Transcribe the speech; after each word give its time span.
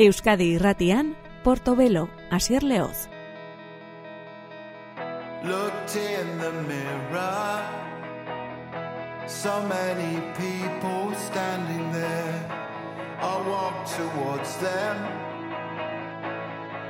Euskadi 0.00 0.54
irratian, 0.54 1.14
Portobelo, 1.44 2.08
Asier 2.30 2.62
Leoz. 2.62 3.10
Looked 5.44 5.94
in 5.96 6.38
the 6.38 6.52
mirror. 6.70 7.60
So 9.26 9.62
many 9.68 10.22
people 10.40 11.14
standing 11.14 11.92
there. 11.92 12.60
I 13.20 13.36
walked 13.46 13.88
towards 13.94 14.56
them 14.56 14.96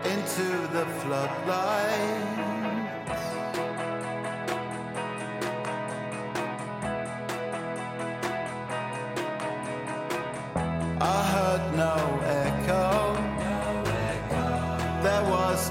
Into 0.04 0.48
the 0.72 0.86
floodlight 1.00 2.59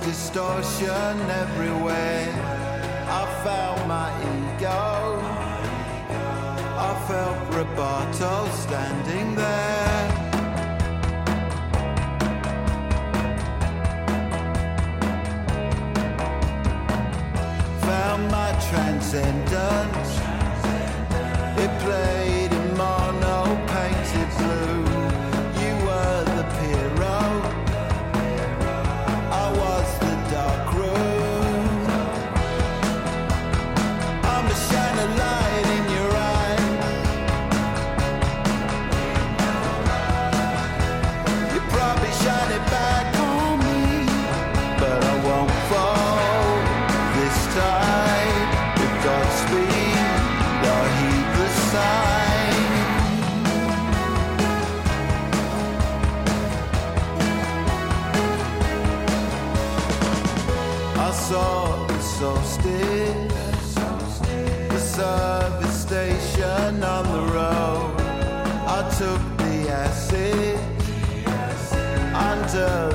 distortion 0.10 1.20
everywhere. 1.44 2.28
I 3.22 3.24
felt 3.44 3.80
my 3.86 4.10
ego. 4.34 5.20
I 6.88 6.92
felt 7.08 7.38
Roberto 7.54 8.34
standing 8.66 9.36
there. 9.36 10.08
Found 17.88 18.32
my 18.32 18.50
transcendence. 18.70 20.12
It 21.64 21.72
played 21.84 22.29
winter 72.52 72.89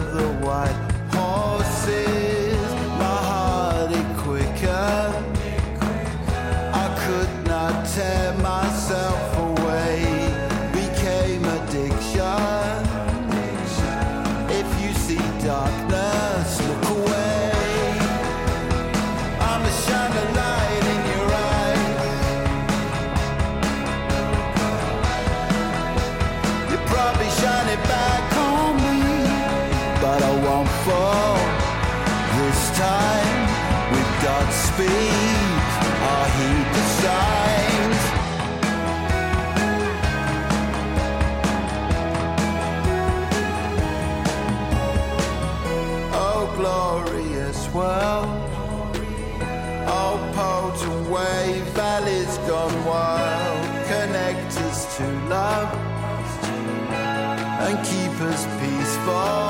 and 57.77 57.87
keep 57.87 58.21
us 58.21 58.47
peaceful 58.61 59.44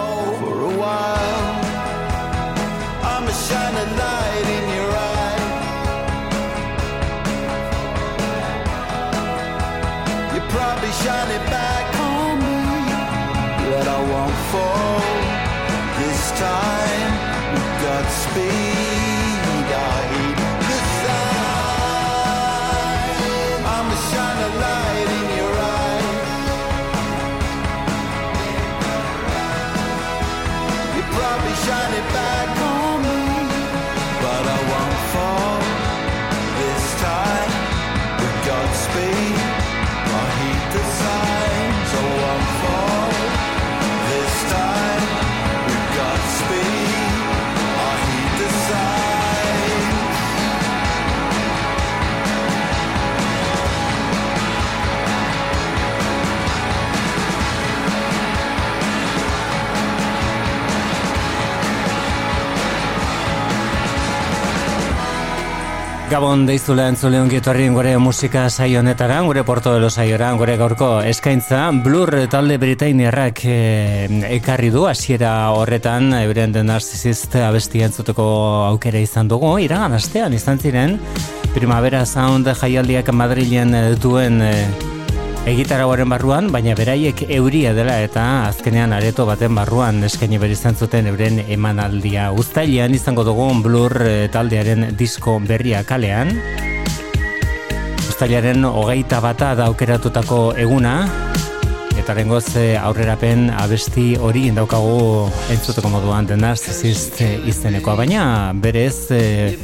Gabon 66.14 66.44
deizula 66.46 66.84
entzule 66.86 67.18
ongi 67.18 67.40
etorri 67.40 67.64
gure 67.74 67.96
musika 67.98 68.44
saio 68.46 68.78
honetara, 68.78 69.16
gure 69.26 69.42
porto 69.42 69.72
de 69.74 69.80
los 69.80 69.96
saiora, 69.98 70.28
gure 70.38 70.54
gaurko 70.56 71.00
eskaintza, 71.02 71.72
Blur 71.82 72.28
talde 72.30 72.54
britainiarrak 72.62 73.42
e, 73.50 73.56
ekarri 74.36 74.70
du, 74.70 74.84
hasiera 74.86 75.50
horretan, 75.50 76.12
euren 76.20 76.54
den 76.54 76.70
narcisist 76.70 77.34
abesti 77.42 77.82
entzuteko 77.82 78.30
aukera 78.70 79.02
izan 79.02 79.26
dugu, 79.26 79.56
iragan 79.66 79.98
astean 79.98 80.38
izan 80.38 80.62
ziren, 80.62 81.00
Primavera 81.50 82.06
Sound 82.06 82.46
jaialdiak 82.62 83.10
Madrilen 83.10 83.74
eh, 83.74 83.86
duen 83.98 84.38
e, 84.38 84.54
egitarauaren 85.44 86.08
barruan, 86.08 86.46
baina 86.52 86.72
beraiek 86.76 87.26
euria 87.36 87.74
dela 87.76 87.98
eta 88.00 88.22
azkenean 88.48 88.94
areto 88.96 89.26
baten 89.28 89.52
barruan 89.56 90.00
eskaini 90.06 90.38
behar 90.40 90.54
izan 90.54 90.76
zuten 90.76 91.10
euren 91.10 91.42
emanaldia. 91.44 92.30
Uztailean 92.32 92.94
izango 92.96 93.26
dugun 93.28 93.60
Blur 93.64 93.92
eh, 94.00 94.28
taldearen 94.32 94.94
disko 94.96 95.36
berria 95.44 95.84
kalean. 95.84 96.32
Uztailaren 98.08 98.64
hogeita 98.64 99.20
bata 99.20 99.52
daukeratutako 99.58 100.40
eguna, 100.64 100.94
eta 102.00 102.16
rengoz 102.16 102.46
aurrerapen 102.80 103.50
abesti 103.52 104.14
hori 104.16 104.48
daukagu 104.56 105.28
entzuteko 105.52 105.92
moduan 105.92 106.26
The 106.30 106.40
Narcissist 106.40 107.20
izenekoa, 107.44 108.00
baina 108.00 108.24
berez 108.56 109.10
eh, 109.12 109.54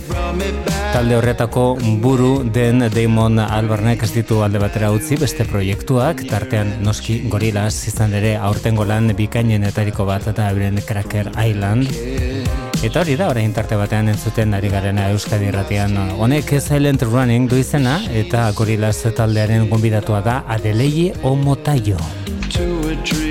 talde 0.93 1.15
horretako 1.17 1.65
buru 2.03 2.43
den 2.45 2.83
Damon 2.95 3.39
Albarnek 3.39 4.03
ez 4.03 4.11
ditu 4.15 4.41
alde 4.43 4.59
batera 4.63 4.91
utzi 4.95 5.17
beste 5.21 5.45
proiektuak, 5.47 6.25
tartean 6.31 6.73
noski 6.85 7.21
gorilaz 7.31 7.87
izan 7.91 8.15
ere 8.19 8.35
aurtengo 8.37 8.87
lan 8.89 9.13
bikainenetariko 9.17 10.07
bat 10.09 10.27
eta 10.33 10.49
euren 10.51 10.81
Cracker 10.87 11.31
Island. 11.39 11.91
Eta 12.83 13.03
hori 13.03 13.17
da, 13.21 13.29
orain 13.31 13.53
tarte 13.55 13.79
batean 13.79 14.09
entzuten 14.13 14.55
ari 14.57 14.73
garena 14.73 15.11
Euskadi 15.15 15.51
irratian. 15.53 15.97
Honek 16.19 16.57
Silent 16.61 17.05
Running 17.07 17.47
du 17.51 17.61
izena 17.61 18.01
eta 18.25 18.49
gorilaz 18.57 18.97
taldearen 19.17 19.69
gonbidatua 19.71 20.25
da 20.27 20.43
Adeleie 20.49 21.15
Omotaio. 21.23 21.99
to 22.51 23.30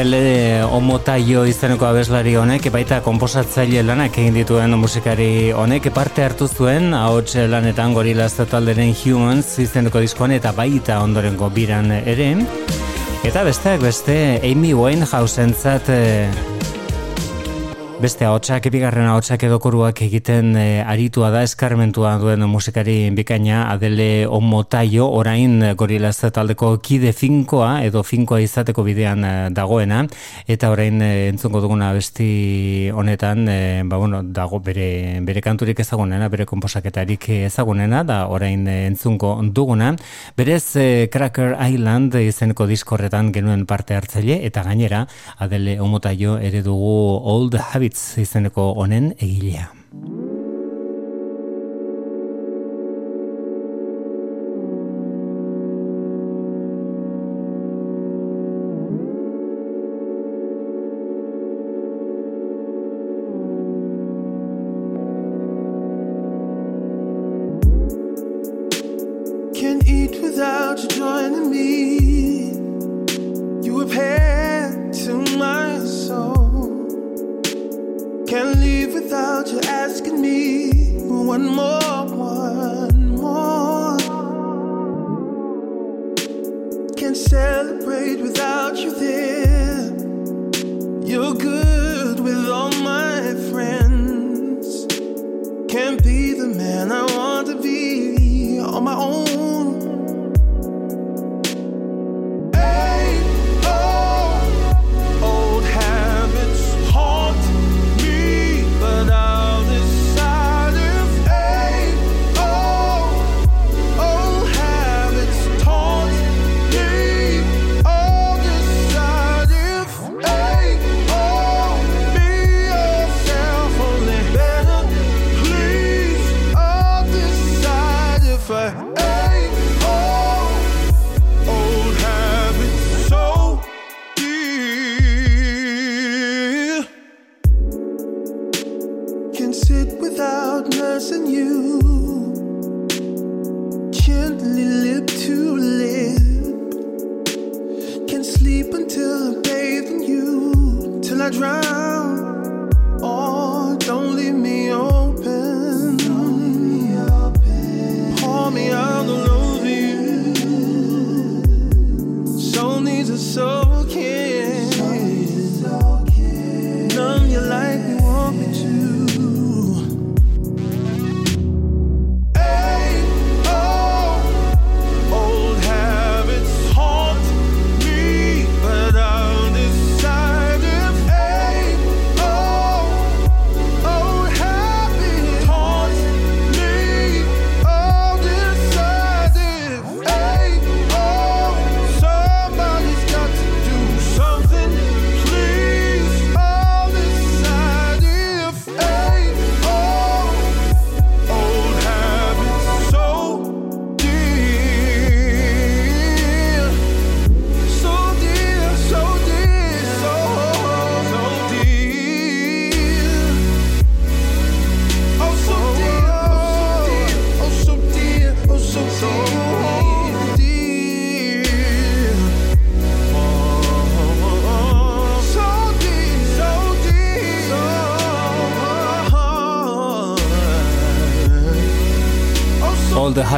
Adele 0.00 0.62
omotaio 0.64 1.42
izeneko 1.44 1.84
abeslari 1.84 2.30
honek, 2.40 2.70
baita 2.72 3.02
komposatzaile 3.04 3.82
lanak 3.84 4.14
egin 4.22 4.38
dituen 4.38 4.72
musikari 4.80 5.50
honek, 5.52 5.90
parte 5.92 6.24
hartu 6.24 6.48
zuen, 6.48 6.94
ahots 6.96 7.34
lanetan 7.52 7.92
gorilaz 7.92 8.30
talderen 8.48 8.94
humans 8.96 9.58
izeneko 9.60 10.00
diskoan 10.00 10.32
eta 10.32 10.54
baita 10.56 11.02
ondorengo 11.04 11.50
biran 11.52 11.92
ere. 11.98 12.30
Eta 13.28 13.44
besteak 13.44 13.84
beste, 13.84 14.16
Amy 14.40 14.72
Winehouse 14.72 15.44
entzat 15.44 15.92
eh, 15.92 16.49
Beste 18.00 18.24
ahotsak, 18.24 18.64
bigarren 18.72 19.04
ahotsak 19.12 19.42
edo 19.44 19.58
koruak 19.60 19.98
egiten 20.00 20.54
e, 20.56 20.80
aritua 20.80 21.28
da 21.34 21.42
eskarmentua 21.44 22.14
duen 22.16 22.40
musikari 22.48 22.94
bikaina 23.12 23.66
Adele 23.68 24.24
Omotaio 24.24 25.04
orain 25.18 25.58
gorilaz 25.76 26.14
taldeko 26.32 26.70
kide 26.80 27.12
finkoa 27.12 27.82
edo 27.84 28.00
finkoa 28.00 28.38
izateko 28.40 28.86
bidean 28.86 29.26
e, 29.28 29.32
dagoena 29.52 29.98
eta 30.48 30.70
orain 30.72 30.96
e, 31.04 31.10
entzungo 31.28 31.60
duguna 31.60 31.90
besti 31.92 32.88
honetan 32.88 33.44
e, 33.52 33.58
ba, 33.84 33.98
bueno, 34.00 34.22
dago 34.24 34.62
bere, 34.64 35.20
bere 35.20 35.44
kanturik 35.44 35.84
ezagunena, 35.84 36.30
bere 36.32 36.48
komposaketarik 36.48 37.28
ezagunena 37.50 38.00
da 38.08 38.22
orain 38.32 38.64
e, 38.64 38.78
entzungo 38.86 39.34
duguna. 39.52 39.92
Berez 40.40 40.72
Cracker 41.12 41.58
Island 41.68 42.16
izeneko 42.16 42.64
diskorretan 42.64 43.28
genuen 43.36 43.68
parte 43.68 44.00
hartzaile 44.00 44.40
eta 44.48 44.64
gainera 44.64 45.04
Adele 45.36 45.76
Omotaio 45.84 46.40
ere 46.40 46.64
dugu 46.64 46.96
Old 47.20 47.60
Habit 47.60 47.89
Fritz 47.90 48.18
izeneko 48.22 48.68
honen 48.78 49.10
egilea. 49.18 49.66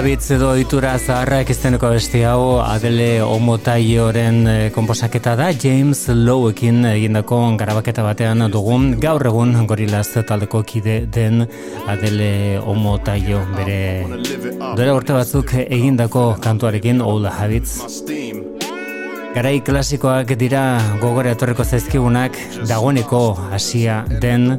Habitz 0.02 0.32
edo 0.34 0.48
itura 0.58 0.96
zaharra 0.98 1.36
ekizteneko 1.44 1.86
besti 1.92 2.24
hau 2.26 2.56
Adele 2.58 3.20
Omotaioren 3.22 4.40
eh, 4.50 4.70
komposaketa 4.74 5.36
da. 5.38 5.52
James 5.54 6.00
Lowekin 6.10 6.80
egindako 6.90 7.38
garabaketa 7.60 8.02
batean 8.02 8.42
dugun 8.50 8.96
gaur 8.98 9.22
egun 9.30 9.54
gorilaz 9.70 10.08
taldeko 10.26 10.64
kide 10.66 10.96
den 11.06 11.44
Adele 11.86 12.58
Omotaio 12.66 13.44
bere 13.54 13.78
dure 14.74 14.90
urte 14.90 15.14
batzuk 15.14 15.54
egindako 15.62 16.24
kantuarekin 16.42 16.98
All 16.98 17.30
Habits. 17.30 18.02
Garai 19.38 19.60
klasikoak 19.62 20.34
dira 20.34 20.64
gogore 20.98 21.36
atorreko 21.36 21.62
zaizkigunak 21.62 22.42
dagoeneko 22.66 23.24
hasia 23.54 24.02
den 24.18 24.56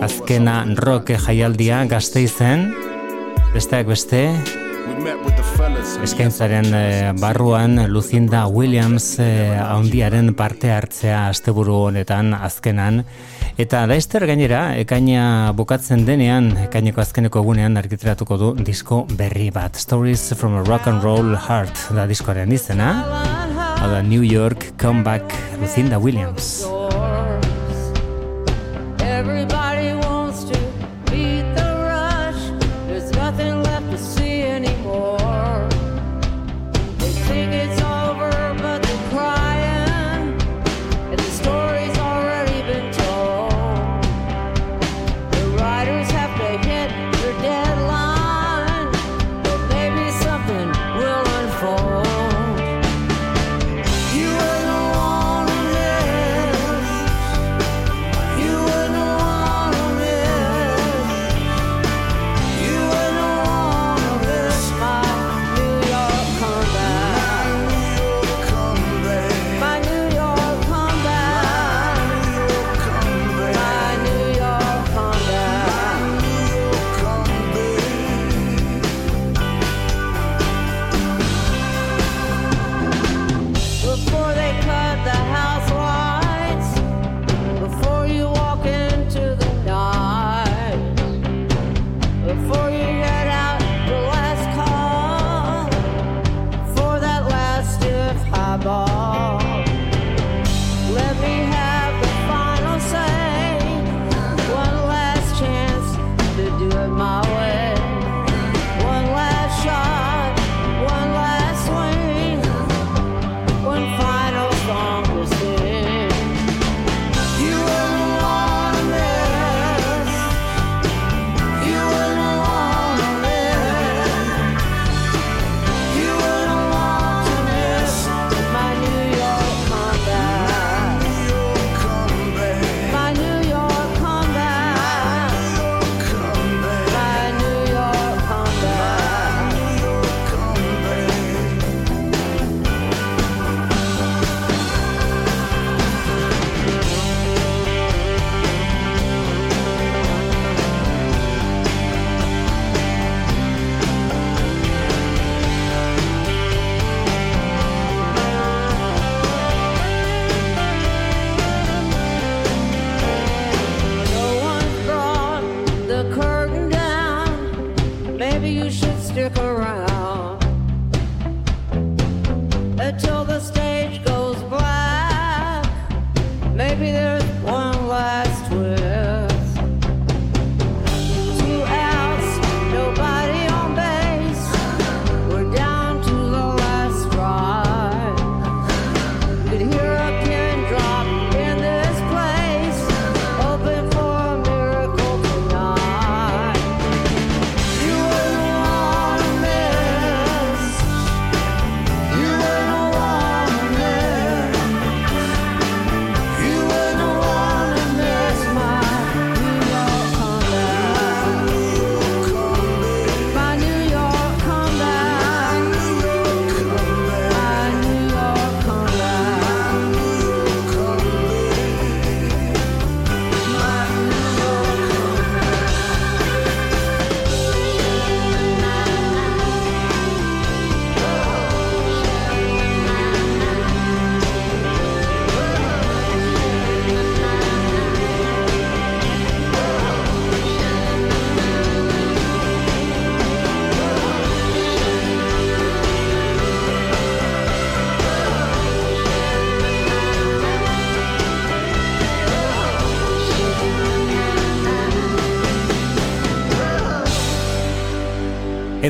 azkena 0.00 0.62
rock 0.80 1.18
jaialdia 1.28 1.84
gazte 1.84 2.24
izen 2.24 2.70
Besteak 3.56 3.86
beste, 3.88 4.18
Eskaintzaren 5.86 6.66
e, 6.74 7.12
barruan 7.20 7.78
Lucinda 7.92 8.46
Williams 8.46 9.18
e, 9.22 9.54
haundiaren 9.58 10.32
parte 10.34 10.72
hartzea 10.74 11.28
asteburu 11.30 11.76
honetan 11.88 12.34
azkenan. 12.34 13.04
Eta 13.56 13.84
daizter 13.88 14.26
gainera, 14.28 14.76
ekaina 14.80 15.52
bukatzen 15.56 16.04
denean, 16.08 16.50
ekaineko 16.66 17.00
azkeneko 17.04 17.40
egunean 17.44 17.78
argitratuko 17.80 18.38
du 18.42 18.52
disko 18.58 19.04
berri 19.16 19.48
bat. 19.54 19.78
Stories 19.80 20.32
from 20.34 20.58
a 20.58 20.62
Rock 20.66 20.90
and 20.90 21.06
Roll 21.06 21.36
Heart 21.36 21.88
da 21.96 22.06
diskoaren 22.10 22.52
izena. 22.52 22.92
Hau 23.80 24.02
New 24.02 24.24
York 24.26 24.72
Comeback 24.76 25.34
Lucinda 25.60 25.98
Williams. 26.02 26.66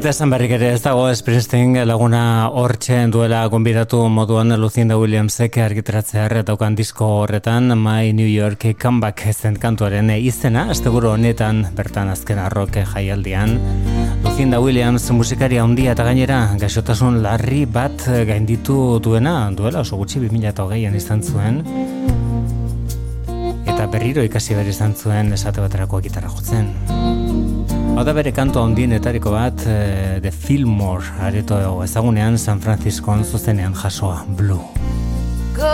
Eta 0.07 0.13
esan 0.15 0.31
berrik 0.31 0.53
ere 0.55 0.69
ez 0.71 0.83
dago 0.85 1.09
Springsteen 1.19 1.73
laguna 1.83 2.47
hortzen 2.55 3.11
duela 3.11 3.41
gonbidatu 3.51 4.05
moduan 4.07 4.55
Lucinda 4.63 4.95
Williamsek 5.01 5.59
argitratzea 5.65 6.45
daukan 6.47 6.77
disko 6.79 7.09
horretan 7.25 7.75
My 7.75 8.13
New 8.13 8.29
York 8.31 8.69
Comeback 8.79 9.25
zen 9.35 9.57
kantuaren 9.59 10.13
izena, 10.15 10.69
asteguro 10.71 11.11
honetan 11.17 11.65
bertan 11.75 12.15
azken 12.15 12.39
arroke 12.39 12.87
jaialdian. 12.87 13.59
Lucinda 14.23 14.61
Williams 14.63 15.11
musikaria 15.11 15.65
handia 15.65 15.99
eta 15.99 16.07
gainera 16.07 16.55
gaixotasun 16.55 17.21
larri 17.25 17.65
bat 17.67 18.07
gainditu 18.07 19.01
duena, 19.03 19.51
duela 19.51 19.83
oso 19.83 19.99
gutxi 19.99 20.23
2008an 20.23 20.95
izan 21.03 21.23
zuen. 21.27 21.65
Eta 23.67 23.91
berriro 23.91 24.23
ikasi 24.23 24.55
behar 24.55 24.71
izan 24.71 24.95
zuen 24.95 25.35
esate 25.35 25.67
baterako 25.67 25.99
gitarra 26.07 26.31
jotzen. 26.31 27.26
Hau 27.97 28.05
da 28.05 28.13
bere 28.13 28.29
kanto 28.29 28.61
handienetariko 28.61 29.31
bat 29.33 29.57
uh, 29.65 30.21
The 30.21 30.29
Fillmore 30.29 31.17
areto 31.25 31.81
ezagunean 31.81 32.37
San 32.37 32.61
Francisco 32.61 33.17
zuzenean 33.25 33.73
jasoa 33.73 34.21
Blue. 34.37 34.61
Go 35.57 35.65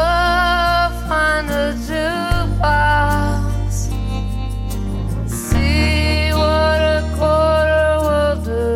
find 1.09 1.51
a 1.51 1.75
jukebox. 1.83 3.91
See 5.27 6.31
what 6.31 6.79
a 6.81 7.03
quarter 7.19 7.99
will 8.07 8.39
do. 8.47 8.71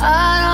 I 0.00 0.47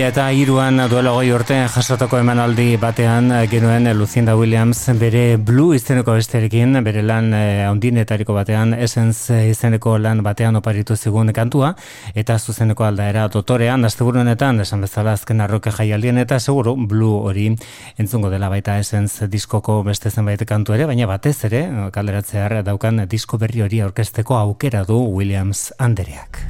2000 0.00 0.08
eta 0.08 0.30
iruan 0.32 0.80
duela 0.88 1.10
goi 1.12 1.28
urte 1.34 1.56
jasotako 1.68 2.16
emanaldi 2.22 2.78
batean 2.80 3.28
genuen 3.50 3.84
Lucinda 3.98 4.32
Williams 4.36 4.78
bere 4.96 5.36
Blue 5.36 5.76
izeneko 5.76 6.14
besterekin, 6.16 6.78
bere 6.84 7.02
lan 7.04 7.34
eh, 7.36 7.66
handinetariko 7.68 8.32
batean, 8.32 8.72
Essence 8.72 9.36
izeneko 9.50 9.98
lan 9.98 10.22
batean 10.24 10.56
oparitu 10.56 10.96
zigun 10.96 11.32
kantua, 11.36 11.74
eta 12.14 12.38
zuzeneko 12.38 12.86
aldaera 12.86 13.26
dotorean, 13.28 13.84
asteburu 13.84 14.22
honetan, 14.22 14.62
esan 14.64 14.80
bezala 14.86 15.12
azken 15.18 15.44
arroke 15.44 15.70
jaialdien, 15.70 16.16
eta 16.24 16.40
seguru 16.40 16.76
Blue 16.76 17.20
hori 17.28 17.50
entzungo 17.98 18.30
dela 18.32 18.48
baita 18.48 18.78
Essence 18.80 19.28
diskoko 19.28 19.82
beste 19.84 20.10
zenbait 20.10 20.46
kantu 20.48 20.78
ere, 20.78 20.88
baina 20.88 21.10
batez 21.10 21.36
ere, 21.50 21.66
kalderatzear 21.92 22.62
daukan 22.64 23.04
disko 23.04 23.36
berri 23.36 23.66
hori 23.68 23.84
aurkesteko 23.84 24.40
aukera 24.40 24.86
du 24.88 24.96
Williams 24.96 25.74
Andereak. 25.78 26.46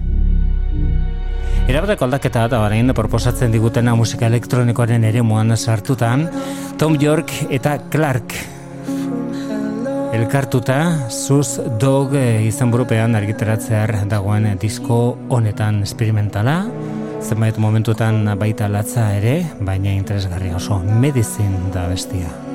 Erabateko 1.71 2.03
aldaketa 2.03 2.49
eta 2.49 2.59
barain 2.59 2.91
proposatzen 2.99 3.53
digutena 3.55 3.93
musika 3.95 4.27
elektronikoaren 4.27 5.05
ere 5.07 5.23
muan 5.23 5.55
sartutan, 5.55 6.25
Tom 6.83 6.97
York 6.99 7.31
eta 7.47 7.77
Clark 7.93 8.35
elkartuta 10.19 10.81
Sus 11.15 11.61
Dog 11.79 12.17
eh, 12.19 12.43
izan 12.49 12.75
burupean 12.75 13.15
argiteratzear 13.15 13.95
dagoen 14.11 14.51
disko 14.59 15.01
honetan 15.31 15.85
experimentala, 15.87 16.65
zenbait 17.23 17.63
momentutan 17.63 18.25
baita 18.35 18.67
latza 18.67 19.13
ere, 19.23 19.39
baina 19.63 19.95
interesgarri 19.95 20.51
oso 20.51 20.83
medizin 20.83 21.71
da 21.71 21.87
bestia. 21.87 22.50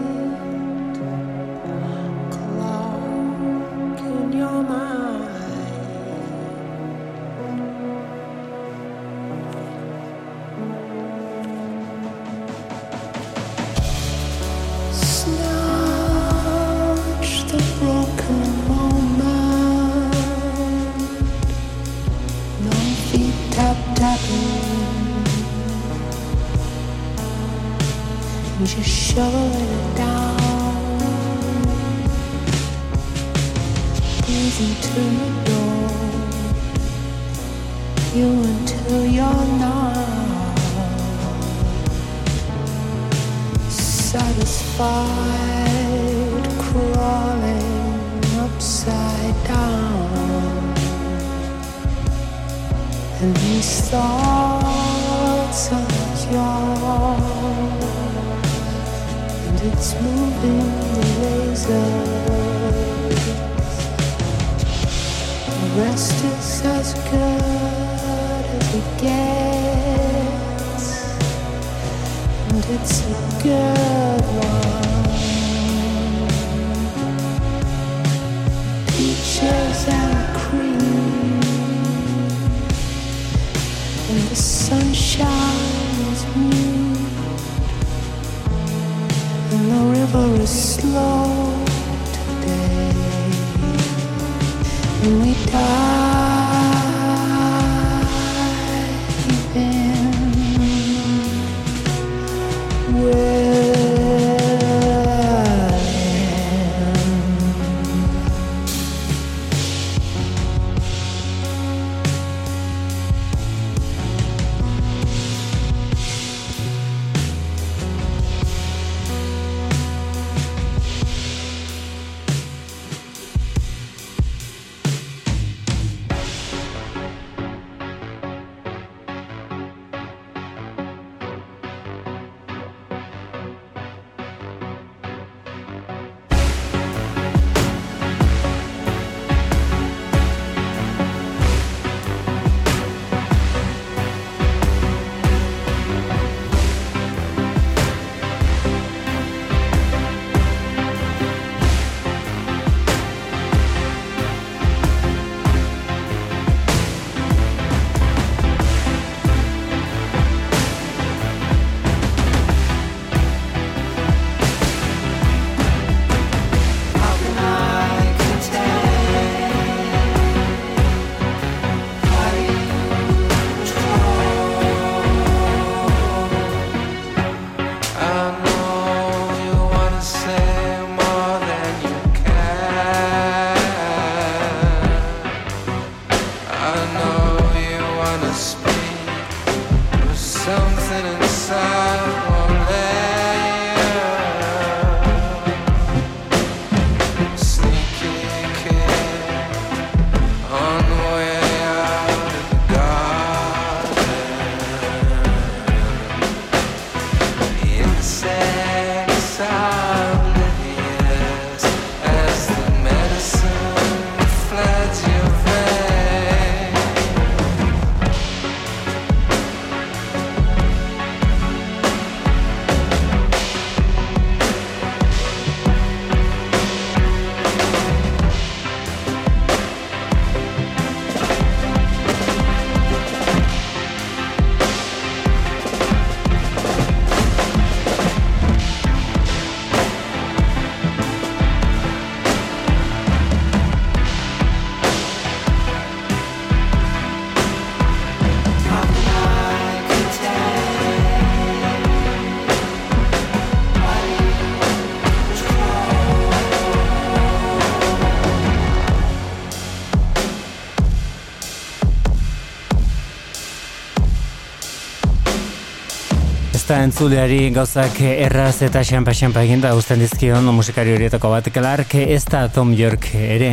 Entzuleari 266.85 267.49
gauzak 267.49 267.97
erraz 268.05 268.59
eta 268.65 268.83
xampa-xampa 268.85 269.41
eginda 269.47 269.71
usten 269.73 269.97
dizkion 270.03 270.45
musikari 270.53 270.93
horietako 270.93 271.31
bat 271.33 271.47
Clark 271.53 271.95
ez 272.03 272.21
da 272.29 272.43
Tom 272.53 272.75
York 272.77 273.07
ere 273.17 273.49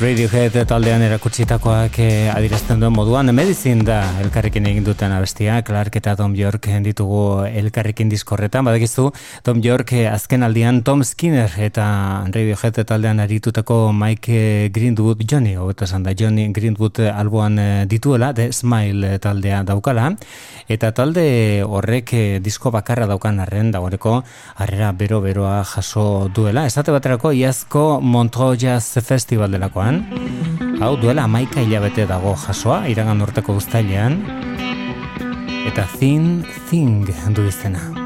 Radiohead 0.00 0.54
taldean 0.64 1.02
erakutsitakoak 1.04 1.98
eh, 2.00 2.30
adirazten 2.32 2.80
duen 2.80 2.94
moduan 2.96 3.28
medizin 3.36 3.82
da 3.84 3.98
elkarrekin 4.22 4.64
egin 4.70 4.86
duten 4.86 5.12
abestia. 5.12 5.58
Clark 5.60 5.98
eta 6.00 6.14
Tom 6.16 6.32
York 6.38 6.70
ditugu 6.86 7.44
elkarrekin 7.44 8.08
diskorretan 8.08 8.64
badakizu 8.64 9.10
Tom 9.44 9.60
York 9.60 9.92
eh, 9.92 10.06
azken 10.08 10.46
aldian 10.46 10.80
Tom 10.86 11.02
Skinner 11.04 11.52
eta 11.60 11.84
Radiohead 12.32 12.80
taldean 12.88 13.20
aritutako 13.20 13.92
Mike 13.92 14.70
Greenwood 14.72 15.20
Johnny 15.28 15.52
hobeto 15.60 15.84
esan 15.84 16.08
da. 16.08 16.14
Johnny 16.16 16.48
Greenwood 16.48 17.02
alboan 17.04 17.58
eh, 17.58 17.84
dituela 17.84 18.32
The 18.32 18.54
Smile 18.56 19.18
taldea 19.18 19.60
daukala. 19.68 20.14
Eta 20.66 20.94
talde 20.96 21.26
horrek 21.66 22.14
eh, 22.14 22.40
disko 22.40 22.72
bakarra 22.72 23.04
daukan 23.10 23.44
arren 23.44 23.68
dagoeneko 23.76 24.22
harrera 24.56 24.94
bero-beroa 24.96 25.60
jaso 25.74 26.30
duela. 26.32 26.64
Esate 26.64 26.88
baterako 26.96 27.36
iazko 27.36 28.00
Montreux 28.00 28.56
Jazz 28.64 29.04
Festival 29.04 29.52
delakoan 29.52 29.89
Hau 30.80 30.96
duela 31.00 31.24
amaika 31.28 31.60
hilabete 31.60 32.06
dago 32.08 32.34
jasoa, 32.46 32.82
iragan 32.88 33.20
urteko 33.26 33.56
guztailean. 33.60 34.20
Eta 35.70 35.86
Thin 35.98 36.44
Thing 36.70 37.08
du 37.36 37.48
izena. 37.48 37.99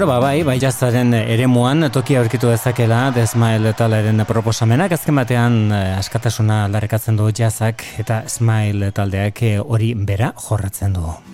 Bueno, 0.00 0.14
ba, 0.14 0.20
bai, 0.30 0.42
bai 0.48 0.54
jazaren 0.56 1.12
eremuan 1.12 1.84
toki 1.92 2.14
aurkitu 2.16 2.48
dezakela 2.48 3.12
The 3.12 3.72
taleren 3.76 4.24
proposamenak 4.24 4.92
azken 4.92 5.14
batean 5.14 5.70
eh, 5.70 5.98
askatasuna 5.98 6.64
aldarrekatzen 6.64 7.16
du 7.16 7.30
jazak 7.30 7.84
eta 7.98 8.22
Smile 8.26 8.92
taldeak 8.92 9.42
eh, 9.42 9.58
hori 9.60 9.92
bera 9.92 10.32
jorratzen 10.48 10.94
du. 10.94 11.29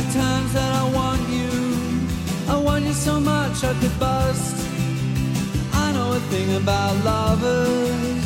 Times 0.00 0.52
that 0.52 0.72
I 0.72 0.84
want 0.94 1.28
you. 1.28 1.50
I 2.48 2.56
want 2.56 2.84
you 2.84 2.92
so 2.92 3.20
much 3.20 3.64
I 3.64 3.74
could 3.80 3.98
bust. 3.98 4.56
I 5.72 5.92
know 5.92 6.12
a 6.12 6.20
thing 6.32 6.56
about 6.56 6.92
lovers. 7.04 8.22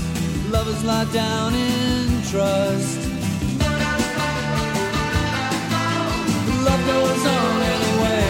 Lovers 0.50 0.84
lie 0.84 1.08
down 1.12 1.54
in 1.54 2.22
trust. 2.30 2.98
Love 6.66 6.82
goes 6.92 7.24
on 7.38 7.56
anyway. 7.74 8.26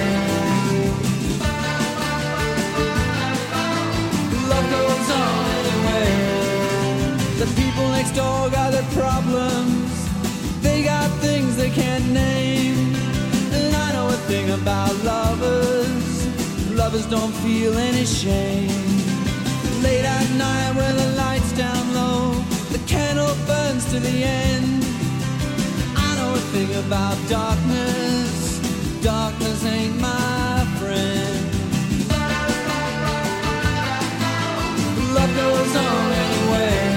Love 4.53 4.67
goes 4.77 5.09
on 5.23 5.43
anyway. 5.61 6.09
The 7.43 7.49
people 7.61 7.89
next 7.91 8.13
door 8.13 8.51
got 8.51 8.73
their 8.73 8.89
problems. 9.01 9.91
They 10.63 10.85
got 10.85 11.11
things 11.21 11.57
they 11.57 11.71
can't 11.71 12.07
name. 12.13 12.36
About 14.67 14.97
lovers. 15.05 16.27
Lovers 16.75 17.07
don't 17.07 17.33
feel 17.45 17.79
any 17.79 18.05
shame. 18.05 18.69
Late 19.81 20.05
at 20.05 20.29
night 20.33 20.73
when 20.75 20.97
the 20.97 21.07
lights 21.17 21.53
down 21.53 21.95
low, 21.95 22.33
the 22.73 22.81
candle 22.89 23.33
burns 23.47 23.85
to 23.93 24.01
the 24.01 24.25
end. 24.25 24.85
I 25.97 26.09
know 26.17 26.35
a 26.35 26.43
thing 26.53 26.71
about 26.85 27.17
darkness. 27.29 28.59
Darkness 29.05 29.65
ain't 29.67 30.01
my 30.01 30.67
friend. 30.81 31.45
Love 35.15 35.33
goes 35.43 35.77
on 35.77 36.13
anyway. 36.25 36.96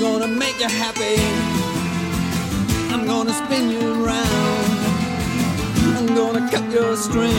Gonna 0.00 0.26
make 0.26 0.58
you 0.58 0.68
happy. 0.68 1.16
I'm 2.90 3.06
gonna 3.06 3.34
spin 3.34 3.68
you 3.68 4.02
around. 4.02 4.78
I'm 5.94 6.06
gonna 6.06 6.50
cut 6.50 6.70
your 6.72 6.96
string. 6.96 7.34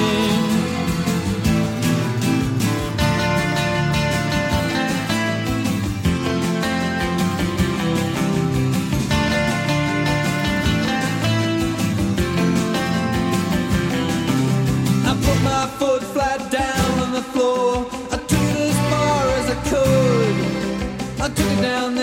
I 15.09 15.13
put 15.25 15.41
my 15.43 15.65
foot 15.79 16.03
flat 16.13 16.51
down 16.51 16.99
on 16.99 17.11
the 17.11 17.23
floor 17.33 17.87
a 18.11 18.17
tune 18.29 18.57
as 18.69 18.79
far 18.91 19.23
as 19.39 19.49
a 19.49 19.57
cool 19.71 21.25
I 21.25 21.29
tune 21.29 21.61
down 21.61 22.00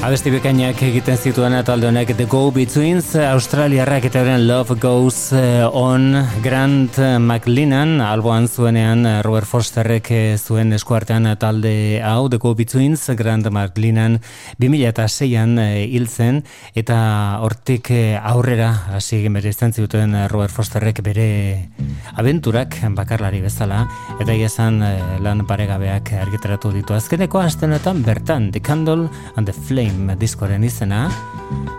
Abesti 0.00 0.30
bekainak 0.32 0.78
egiten 0.80 1.18
zituen 1.20 1.52
talde 1.60 1.84
honek 1.84 2.14
The 2.16 2.24
Go 2.24 2.46
Betweens, 2.56 3.10
Australiarrak 3.20 4.06
eta 4.08 4.22
horren 4.22 4.46
Love 4.48 4.78
Goes 4.80 5.34
eh, 5.36 5.60
On, 5.76 6.14
Grant 6.40 6.96
McLennan, 7.20 7.98
alboan 8.00 8.48
zuenean 8.48 9.04
eh, 9.04 9.18
Robert 9.20 9.44
Forsterrek 9.44 10.08
eh, 10.16 10.38
zuen 10.40 10.72
eskuartean 10.72 11.28
talde 11.36 12.00
hau, 12.00 12.30
The 12.32 12.40
Go 12.40 12.54
Betweens, 12.56 13.04
Grant 13.18 13.50
McLennan 13.52 14.16
2006an 14.64 15.60
hil 15.92 16.08
zen, 16.08 16.40
eta 16.72 16.96
hortik 17.44 17.92
aurrera, 17.92 18.70
hasi 18.96 19.20
bere 19.28 19.52
izan 19.52 19.76
zituen 19.76 20.16
Robert 20.32 20.56
Forsterrek 20.56 21.04
bere 21.04 21.28
abenturak 22.16 22.80
bakarlari 22.96 23.44
bezala, 23.44 23.84
eta 24.16 24.32
esan 24.48 24.80
lan 25.20 25.44
paregabeak 25.44 26.14
argitaratu 26.24 26.72
ditu. 26.72 26.96
Azkeneko 26.96 27.44
astenetan 27.44 28.00
bertan, 28.06 28.48
The 28.50 28.64
Candle 28.64 29.10
and 29.36 29.44
the 29.44 29.52
Flame 29.52 29.89
diskoren 30.18 30.64
izena, 30.64 31.08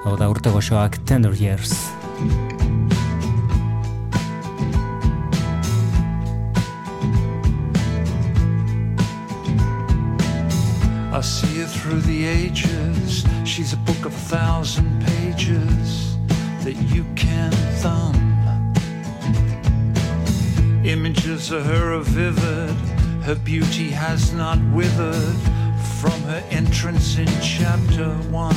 hau 0.04 0.16
da 0.18 0.28
urte 0.32 0.50
goxoak 0.50 0.98
Tender 1.06 1.34
Years. 1.34 1.74
I 11.14 11.22
see 11.22 11.60
her 11.60 11.68
through 11.68 12.02
the 12.02 12.26
ages. 12.26 13.26
She's 13.46 13.74
a 13.74 13.78
book 13.78 14.06
of 14.06 14.14
a 14.14 14.36
thousand 14.36 14.90
pages 15.06 16.18
that 16.64 16.76
you 16.94 17.06
can 17.16 17.52
thumb. 17.82 18.16
Images 20.84 21.52
of 21.52 21.66
her 21.66 21.94
are 21.94 22.04
vivid, 22.04 22.76
her 23.24 23.36
beauty 23.36 23.90
has 23.90 24.34
not 24.34 24.58
withered 24.74 25.61
from 26.02 26.20
her 26.24 26.44
entrance 26.50 27.20
in 27.20 27.28
chapter 27.44 28.10
one. 28.32 28.56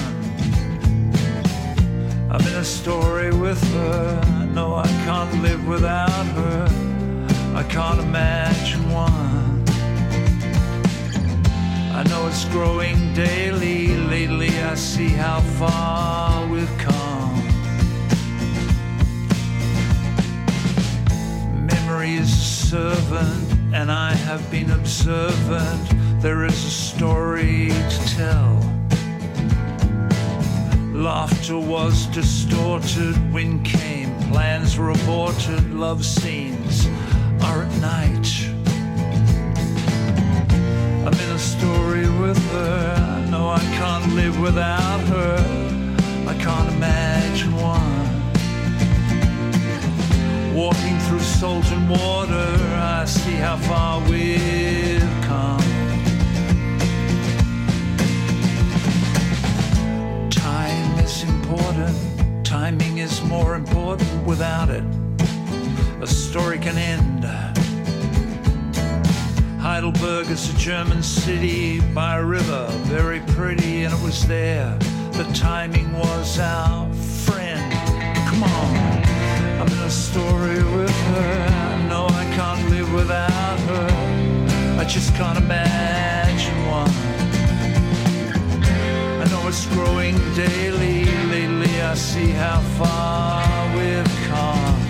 I'm 2.30 2.40
in 2.40 2.54
a 2.54 2.64
story 2.64 3.32
with 3.34 3.62
her. 3.74 4.48
No, 4.54 4.76
I 4.76 4.86
can't 5.04 5.42
live 5.42 5.68
without 5.68 6.26
her. 6.38 6.66
I 7.54 7.62
can't 7.64 8.00
imagine 8.00 8.88
one. 8.90 9.62
I 11.94 12.02
know 12.08 12.26
it's 12.28 12.46
growing 12.46 13.12
daily. 13.12 13.88
Lately, 13.88 14.48
I 14.62 14.74
see 14.74 15.08
how 15.08 15.40
far 15.60 16.48
we've 16.48 16.78
come. 16.78 17.42
Memory 21.66 22.14
is 22.14 22.32
a 22.32 22.44
servant, 22.70 23.74
and 23.74 23.92
I 23.92 24.14
have 24.14 24.50
been 24.50 24.70
observant. 24.70 26.03
There 26.24 26.46
is 26.46 26.64
a 26.64 26.70
story 26.70 27.68
to 27.68 27.98
tell. 28.16 28.56
Laughter 30.94 31.58
was 31.58 32.06
distorted, 32.06 33.14
wind 33.30 33.66
came, 33.66 34.18
plans 34.32 34.78
were 34.78 34.88
aborted, 34.88 35.74
love 35.74 36.02
scenes 36.02 36.86
are 37.42 37.64
at 37.64 37.72
night. 37.78 38.26
I'm 41.04 41.12
in 41.12 41.30
a 41.30 41.38
story 41.38 42.08
with 42.08 42.40
her. 42.52 42.94
I 42.96 43.30
know 43.30 43.50
I 43.50 43.60
can't 43.76 44.14
live 44.14 44.40
without 44.40 45.00
her. 45.00 45.36
I 46.26 46.34
can't 46.42 46.72
imagine 46.72 47.54
one. 47.54 48.14
Walking 50.54 50.98
through 51.00 51.20
salt 51.20 51.70
and 51.70 51.86
water, 51.90 52.56
I 52.80 53.04
see 53.04 53.34
how 53.34 53.58
far 53.58 54.00
we've 54.08 55.02
come. 55.24 55.73
Important. 61.44 62.46
Timing 62.46 62.98
is 62.98 63.22
more 63.24 63.54
important 63.54 64.10
without 64.24 64.70
it. 64.70 64.82
A 66.00 66.06
story 66.06 66.58
can 66.58 66.78
end. 66.78 67.24
Heidelberg 69.60 70.30
is 70.30 70.54
a 70.54 70.56
German 70.56 71.02
city 71.02 71.80
by 71.92 72.16
a 72.16 72.24
river, 72.24 72.66
very 72.84 73.20
pretty, 73.36 73.84
and 73.84 73.92
it 73.92 74.02
was 74.02 74.26
there. 74.26 74.74
The 75.12 75.24
timing 75.34 75.92
was 75.92 76.38
our 76.38 76.90
friend. 77.26 77.72
Come 78.28 78.42
on, 78.42 78.76
I'm 79.60 79.68
in 79.68 79.78
a 79.80 79.90
story 79.90 80.62
with 80.76 80.96
her. 81.12 81.88
No, 81.90 82.06
I 82.06 82.24
can't 82.36 82.70
live 82.70 82.90
without 82.92 83.58
her. 83.70 84.80
I 84.80 84.84
just 84.84 85.14
can't 85.14 85.38
imagine 85.38 86.66
one. 86.66 87.03
I 89.54 89.66
growing 89.66 90.16
daily. 90.34 91.04
Lately, 91.30 91.80
I 91.80 91.94
see 91.94 92.30
how 92.30 92.60
far 92.76 93.76
we've 93.76 94.28
come. 94.28 94.83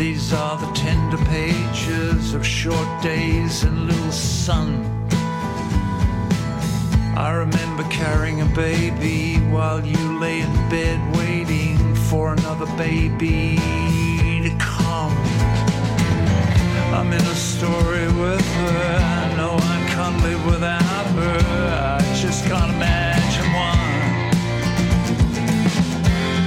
These 0.00 0.32
are 0.32 0.56
the 0.56 0.72
tender 0.72 1.18
pages 1.26 2.32
of 2.32 2.46
short 2.46 2.88
days 3.02 3.64
and 3.64 3.86
little 3.86 4.12
sun. 4.12 4.84
I 7.14 7.30
remember 7.32 7.82
carrying 7.90 8.40
a 8.40 8.46
baby 8.46 9.36
while 9.50 9.84
you 9.84 10.18
lay 10.18 10.40
in 10.40 10.52
bed 10.70 10.98
waiting 11.16 11.94
for 12.08 12.32
another 12.32 12.66
baby 12.76 13.56
to 14.42 14.56
come. 14.58 15.16
I'm 16.96 17.12
in 17.12 17.20
a 17.20 17.34
story 17.34 18.06
with 18.22 18.46
her. 18.60 18.98
I 19.22 19.36
know 19.36 19.54
I 19.76 19.78
can't 19.94 20.22
live 20.22 20.46
without 20.46 21.06
her. 21.20 21.98
I 21.98 22.00
just 22.22 22.44
can't 22.46 22.72
imagine 22.72 23.52
one. 23.52 23.80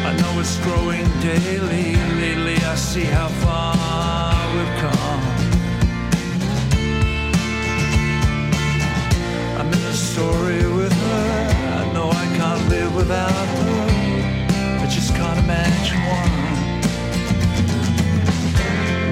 I 0.10 0.12
know 0.20 0.40
it's 0.40 0.58
growing 0.66 1.08
daily. 1.22 2.23
I 2.74 2.76
see 2.76 3.04
how 3.04 3.28
far 3.28 4.34
we've 4.56 4.76
come. 4.82 5.24
I'm 9.60 9.68
in 9.68 9.80
a 9.80 9.94
story 9.94 10.66
with 10.78 10.92
her. 10.92 11.82
I 11.82 11.94
know 11.94 12.10
I 12.10 12.26
can't 12.36 12.68
live 12.70 12.96
without 12.96 13.30
her. 13.30 13.86
I 14.82 14.88
just 14.90 15.14
can't 15.14 15.38
imagine 15.38 16.02
one. 16.20 16.36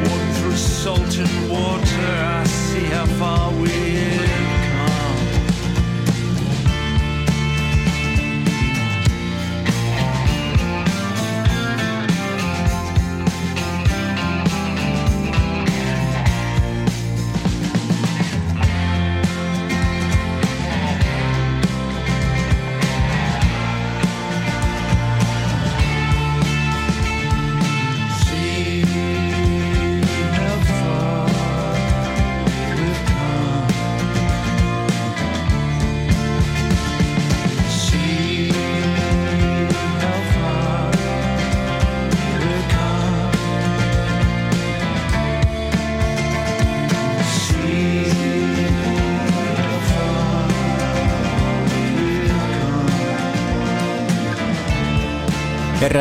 Walking 0.09 0.33
through 0.39 0.57
salt 0.57 1.17
and 1.19 1.51
water, 1.51 2.09
I 2.39 2.43
see 2.45 2.85
how 2.85 3.05
far 3.19 3.51
we've 3.51 3.90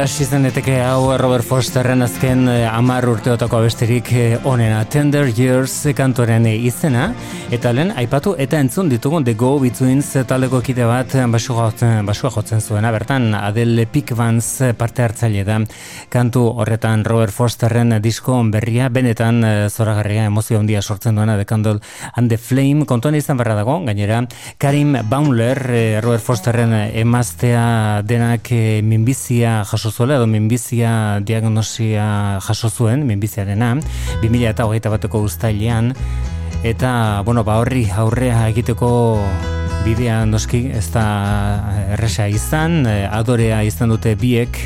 come. 0.01 0.11
Erraz 0.11 0.23
izan 0.25 0.49
eteke 0.49 0.79
hau 0.81 1.11
Robert 1.21 1.45
Fosterren 1.45 2.01
azken 2.01 2.47
eh, 2.49 2.63
amar 2.65 3.05
urteotako 3.05 3.59
abesterik 3.59 4.07
eh, 4.17 4.47
onena 4.49 4.79
Tender 4.89 5.29
Years 5.29 5.75
kantoren 5.93 6.47
eh, 6.49 6.55
izena. 6.57 7.11
Eta 7.53 7.69
lehen 7.77 7.91
aipatu 8.01 8.33
eta 8.41 8.57
entzun 8.65 8.89
ditugun 8.89 9.27
The 9.27 9.35
Go 9.37 9.51
Betweens 9.61 10.09
taldeko 10.31 10.63
kide 10.65 10.87
bat 10.89 11.13
basua 11.29 11.67
jotzen, 11.67 12.09
basua 12.09 12.31
jotzen 12.33 12.65
zuena. 12.65 12.95
Bertan 12.97 13.35
Adele 13.37 13.85
Pickvans 13.93 14.49
parte 14.81 15.05
hartzaile 15.05 15.43
da. 15.45 15.59
Kantu 16.09 16.47
horretan 16.63 17.05
Robert 17.05 17.37
Fosterren 17.37 17.99
disko 18.01 18.39
berria 18.49 18.89
benetan 18.89 19.45
zoragarria 19.69 20.25
emozio 20.31 20.63
handia 20.63 20.81
sortzen 20.81 21.21
duena 21.21 21.37
The 21.37 21.45
Candle 21.45 21.77
and 22.15 22.33
the 22.33 22.39
Flame. 22.39 22.89
Kontuan 22.89 23.21
izan 23.21 23.37
berra 23.37 23.59
dago 23.59 23.77
gainera 23.85 24.23
Karim 24.57 24.97
Baumler 25.13 25.61
Robert 26.01 26.25
Fosterren 26.25 26.73
emaztea 26.89 28.01
denak 28.01 28.49
minbizia 28.81 29.61
jaso 29.69 29.90
zuela 29.91 30.17
edo 30.17 30.27
minbizia 30.27 31.21
diagnosia 31.21 32.39
jaso 32.43 32.71
zuen 32.71 33.07
minbiziarena 33.07 33.75
2000 34.23 34.51
eta 34.51 34.67
hogeita 34.67 34.91
bateko 34.91 35.21
uztailean. 35.27 35.95
Eta 36.63 37.23
bueno 37.25 37.45
ba 37.45 37.59
horri 37.63 37.87
aurrea 37.91 38.49
egiteko 38.49 38.91
bidea 39.85 40.25
noski 40.29 40.67
ez 40.77 40.91
da 40.93 41.07
erresa 41.95 42.29
izan 42.29 42.85
eh, 42.87 43.09
adorea 43.11 43.63
izan 43.65 43.93
dute 43.95 44.15
biek. 44.15 44.61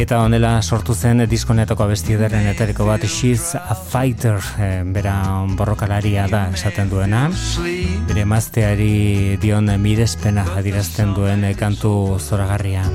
Eta 0.00 0.22
honela 0.24 0.54
sortu 0.62 0.94
zen 0.94 1.26
diskonetako 1.28 1.84
abesti 1.84 2.16
ederren 2.16 2.46
etariko 2.48 2.86
bat 2.88 3.04
She's 3.04 3.52
a 3.54 3.76
Fighter 3.76 4.40
eh, 4.58 4.82
bera 4.84 5.16
borrokalaria 5.58 6.26
da 6.32 6.46
esaten 6.52 6.90
duena. 6.92 7.26
Bere 8.08 8.24
emazteari 8.24 9.36
dion 9.42 9.68
mirespena 9.80 10.46
adirazten 10.56 11.14
duen 11.16 11.44
eh, 11.44 11.54
kantu 11.56 12.18
zoragarria. 12.20 12.88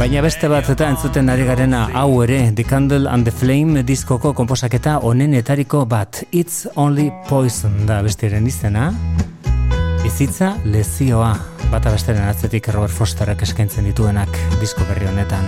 Baina 0.00 0.22
beste 0.24 0.48
bat 0.48 0.64
eta 0.72 0.86
entzuten 0.88 1.26
ari 1.28 1.42
garena 1.44 1.82
hau 2.00 2.22
ere 2.24 2.38
The 2.56 2.64
Candle 2.64 3.04
and 3.12 3.28
the 3.28 3.34
Flame 3.36 3.82
diskoko 3.84 4.30
konposaketa 4.32 4.94
onenetariko 5.04 5.82
bat. 5.84 6.22
It's 6.32 6.64
Only 6.74 7.10
Poison 7.28 7.74
da 7.84 7.98
bestiren 8.00 8.46
izena. 8.48 8.86
Bizitza 10.00 10.54
lezioa. 10.64 11.34
Bata 11.68 11.92
besteren 11.92 12.24
atzetik 12.24 12.72
Robert 12.72 12.96
Fosterrak 12.96 13.44
eskaintzen 13.44 13.84
dituenak 13.90 14.40
disko 14.62 14.88
berri 14.88 15.04
honetan. 15.04 15.44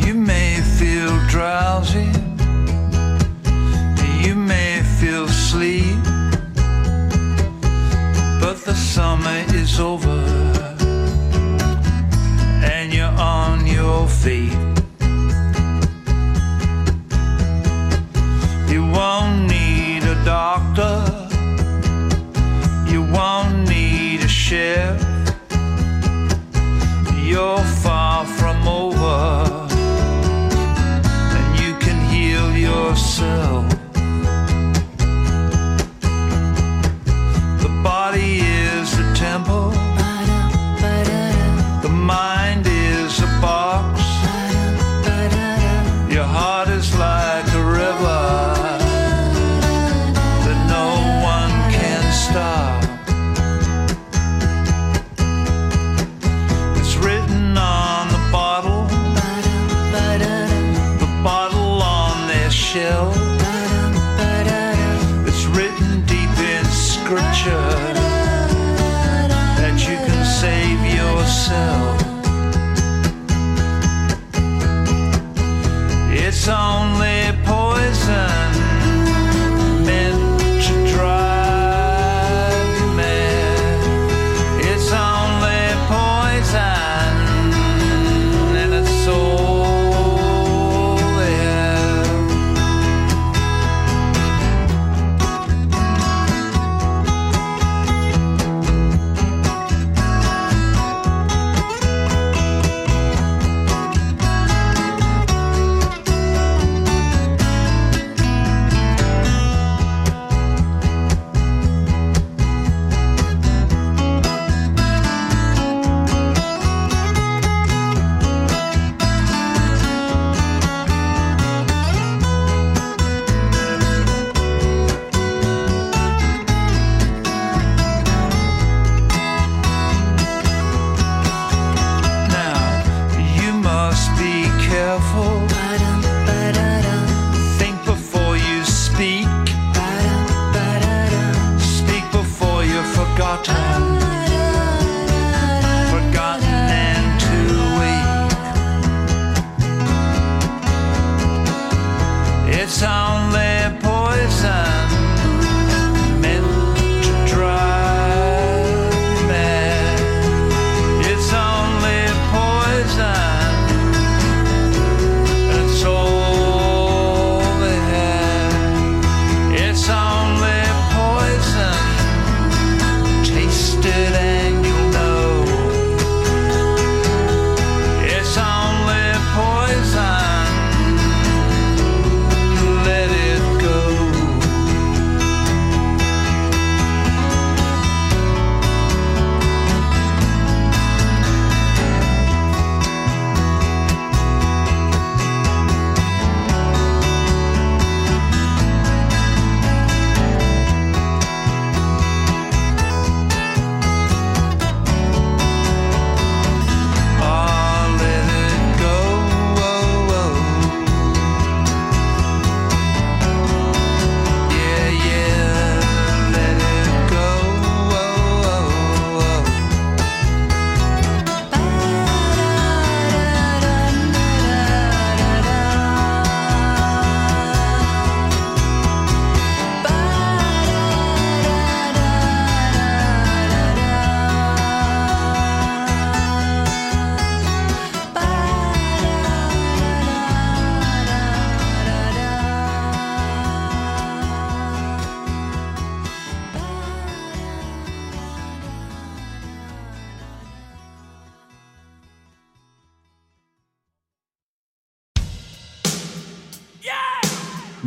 You 0.00 0.16
may 0.16 0.64
feel 0.80 1.12
drowsy, 1.28 2.08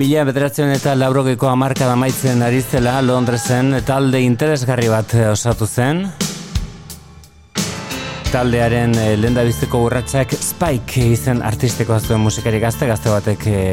Mila 0.07 0.21
bederatzen 0.23 0.69
eta 0.71 0.93
laurogeiko 0.95 1.49
amarka 1.51 1.83
damaitzen 1.83 2.39
ari 2.45 2.61
zela 2.63 2.93
Londresen 3.03 3.73
talde 3.83 4.21
interesgarri 4.23 4.87
bat 4.87 5.11
osatu 5.33 5.67
zen. 5.67 5.99
Taldearen 8.31 8.95
e, 8.95 9.09
lehen 9.19 9.35
bizteko 9.35 9.81
urratxak 9.89 10.31
Spike 10.31 11.09
izen 11.11 11.43
artistiko 11.43 11.99
zuen 11.99 12.23
musikari 12.23 12.63
gazte, 12.63 12.87
gazte 12.87 13.11
batek 13.11 13.43
e, 13.51 13.65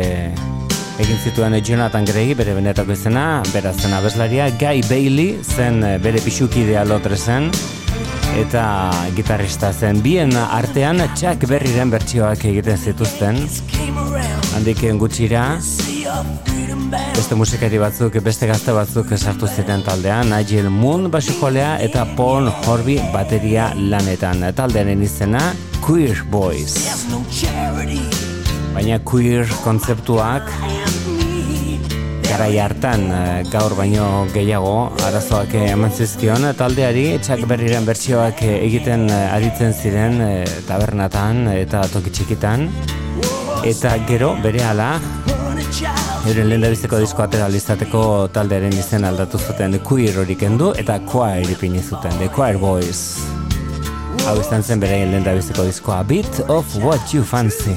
egin 1.06 1.22
zituen 1.22 1.54
Jonathan 1.60 2.10
Gray 2.10 2.34
bere 2.34 2.58
benetako 2.58 2.98
izena, 2.98 3.28
bera 3.54 3.70
zen 3.70 3.94
abeslaria, 3.94 4.50
Guy 4.58 4.82
Bailey 4.90 5.38
zen 5.38 5.78
bere 6.02 6.18
pixukidea 6.18 6.82
Londresen, 6.82 7.46
eta 8.42 8.66
gitarrista 9.14 9.70
zen. 9.70 10.02
Bien 10.02 10.34
artean 10.42 10.98
Chuck 11.14 11.46
Berryren 11.46 11.94
bertsioak 11.94 12.42
egiten 12.50 12.88
zituzten. 12.90 13.44
Handik 14.58 14.82
gutxira 14.98 15.52
Beste 17.14 17.34
musikari 17.38 17.78
batzuk, 17.80 18.16
beste 18.22 18.46
gazte 18.46 18.74
batzuk 18.76 19.12
sartu 19.16 19.48
ziren 19.48 19.82
taldean, 19.86 20.30
Nigel 20.30 20.68
Moon 20.70 21.08
basujolea 21.10 21.78
eta 21.82 22.04
Paul 22.16 22.50
Horby 22.66 22.98
bateria 23.14 23.70
lanetan. 23.74 24.44
Taldearen 24.54 25.02
izena 25.02 25.42
Queer 25.84 26.24
Boys. 26.30 26.76
Baina 28.74 28.98
queer 29.06 29.48
kontzeptuak 29.62 30.50
garai 32.34 32.54
hartan 32.58 33.04
eh, 33.14 33.42
gaur 33.52 33.76
baino 33.78 34.06
gehiago 34.34 34.74
arazoak 35.06 35.54
eman 35.60 35.92
zizkion 35.92 36.46
taldeari 36.58 37.04
txak 37.22 37.44
berriren 37.50 37.86
bertsioak 37.86 38.42
egiten 38.48 39.06
eh, 39.06 39.20
aritzen 39.36 39.74
ziren 39.74 40.18
eh, 40.24 40.40
tabernatan 40.66 41.46
eta 41.52 41.84
toki 41.92 42.10
txikitan 42.16 42.66
eta 43.70 43.94
gero 44.10 44.34
bere 44.42 44.66
Euren 46.24 46.46
lehen 46.48 46.62
dabizteko 46.64 46.96
disko 47.02 47.20
atera 47.20 47.50
lizateko 47.52 48.00
taldearen 48.32 48.72
izen 48.78 49.04
aldatu 49.04 49.36
zuten 49.36 49.76
The 49.76 49.80
Queer 49.84 50.16
horik 50.22 50.46
endu 50.48 50.70
eta 50.80 50.96
Choir 51.10 51.52
ipini 51.52 51.82
zuten 51.84 52.16
The 52.22 52.30
Choir 52.32 52.56
Boys. 52.62 53.04
Hau 54.24 54.38
izan 54.40 54.64
zen 54.64 54.80
bere 54.80 55.02
lehen 55.04 55.28
dabizteko 55.28 55.68
diskoa 55.68 56.00
Bit 56.08 56.46
of 56.48 56.80
What 56.80 57.12
You 57.12 57.28
Fancy. 57.28 57.76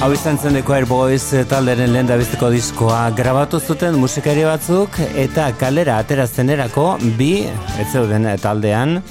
Hau 0.00 0.08
izan 0.16 0.38
zen 0.40 0.56
Choir 0.64 0.86
Boys 0.88 1.26
eh, 1.36 1.42
talderen 1.44 1.90
lehen 1.92 2.06
dabizteko 2.08 2.48
diskoa. 2.54 3.02
Grabatu 3.18 3.58
zuten 3.60 3.98
musikari 4.00 4.46
batzuk 4.48 4.96
eta 5.24 5.50
kalera 5.60 5.98
aterazenerako 6.00 6.86
bi, 7.18 7.34
ez 7.76 7.88
zeuden 7.92 8.24
taldean, 8.40 9.02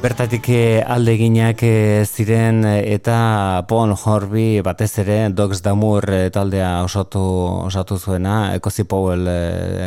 Bertatik 0.00 0.46
eh, 0.48 0.80
aldeginak 0.80 1.60
eh, 1.60 2.06
ziren 2.08 2.62
eh, 2.64 2.94
eta 2.94 3.60
Pon 3.68 3.90
Horby 3.92 4.62
batez 4.64 4.94
ere 5.02 5.16
Dogs 5.28 5.60
Damur 5.60 6.06
taldea 6.32 6.70
osatu, 6.86 7.20
osatu 7.66 7.98
zuena. 8.00 8.54
Ekozi 8.56 8.86
Powell 8.88 9.28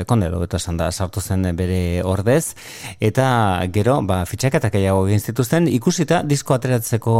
kondelo 0.05 0.43
eta 0.45 0.59
esan 0.61 0.77
da 0.77 0.91
sartu 0.91 1.17
zen 1.17 1.49
bere 1.57 2.03
ordez 2.05 2.53
eta 2.99 3.25
gero 3.73 4.01
ba, 4.05 4.21
fitxaketak 4.29 4.73
gehiago 4.77 5.07
egin 5.07 5.19
zituzten. 5.19 5.67
Ikusita 5.67 6.21
disko 6.23 6.53
ateratzeko 6.53 7.15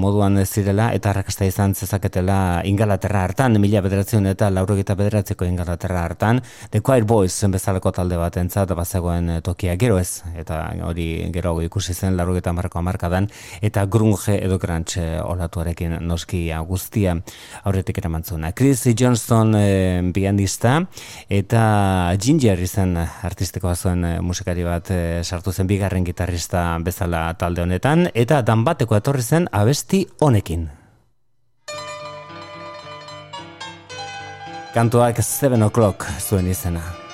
moduan 0.00 0.40
zirela 0.46 0.90
eta 0.96 1.10
arrakasta 1.10 1.44
izan 1.44 1.74
zezaketela 1.74 2.62
ingalaterra 2.64 3.24
hartan 3.24 3.60
mila 3.60 3.84
bederatzen 3.84 4.26
eta 4.32 4.50
laurogeta 4.50 4.96
bederatzeko 4.96 5.44
ingalaterra 5.44 6.04
hartan. 6.04 6.40
The 6.70 6.80
Choir 6.80 7.04
Boys 7.04 7.36
bezalako 7.52 7.92
talde 7.92 8.16
bat 8.16 8.36
entzat 8.40 8.72
bazegoen 8.72 9.40
tokia. 9.44 9.76
Gero 9.76 9.98
ez 9.98 10.22
eta 10.40 10.64
hori 10.88 11.10
gero 11.34 11.58
ikusi 11.60 11.94
zen 11.94 12.16
lauro 12.16 12.30
laurogeta 12.30 12.52
marko 12.54 12.78
amarkadan, 12.78 13.28
eta 13.60 13.84
grunge 13.86 14.36
edo 14.38 14.58
grantxe 14.58 15.02
olatuarekin 15.22 15.98
noskia 16.06 16.60
guztia 16.66 17.16
aurretik 17.64 17.98
eramantzuna. 17.98 18.52
Chris 18.52 18.86
Johnston 18.96 19.54
e, 19.58 20.12
pianista, 20.14 20.78
eta 21.28 22.14
Ginger 22.20 22.60
izan 22.62 22.96
artistikoa 22.98 23.74
zuen 23.74 24.06
musikari 24.22 24.64
bat 24.64 24.90
e, 24.90 25.00
sartu 25.22 25.52
zen 25.52 25.68
bigarren 25.70 26.04
gitarrista 26.04 26.64
bezala 26.84 27.22
talde 27.34 27.62
honetan, 27.62 28.08
eta 28.14 28.42
dan 28.42 28.64
bateko 28.64 28.96
etorri 28.96 29.22
zen 29.22 29.48
abesti 29.52 30.06
honekin. 30.20 30.68
Kantuak 34.74 35.18
7 35.18 35.62
o'clock 35.66 36.06
zuen 36.22 36.46
izena. 36.46 37.09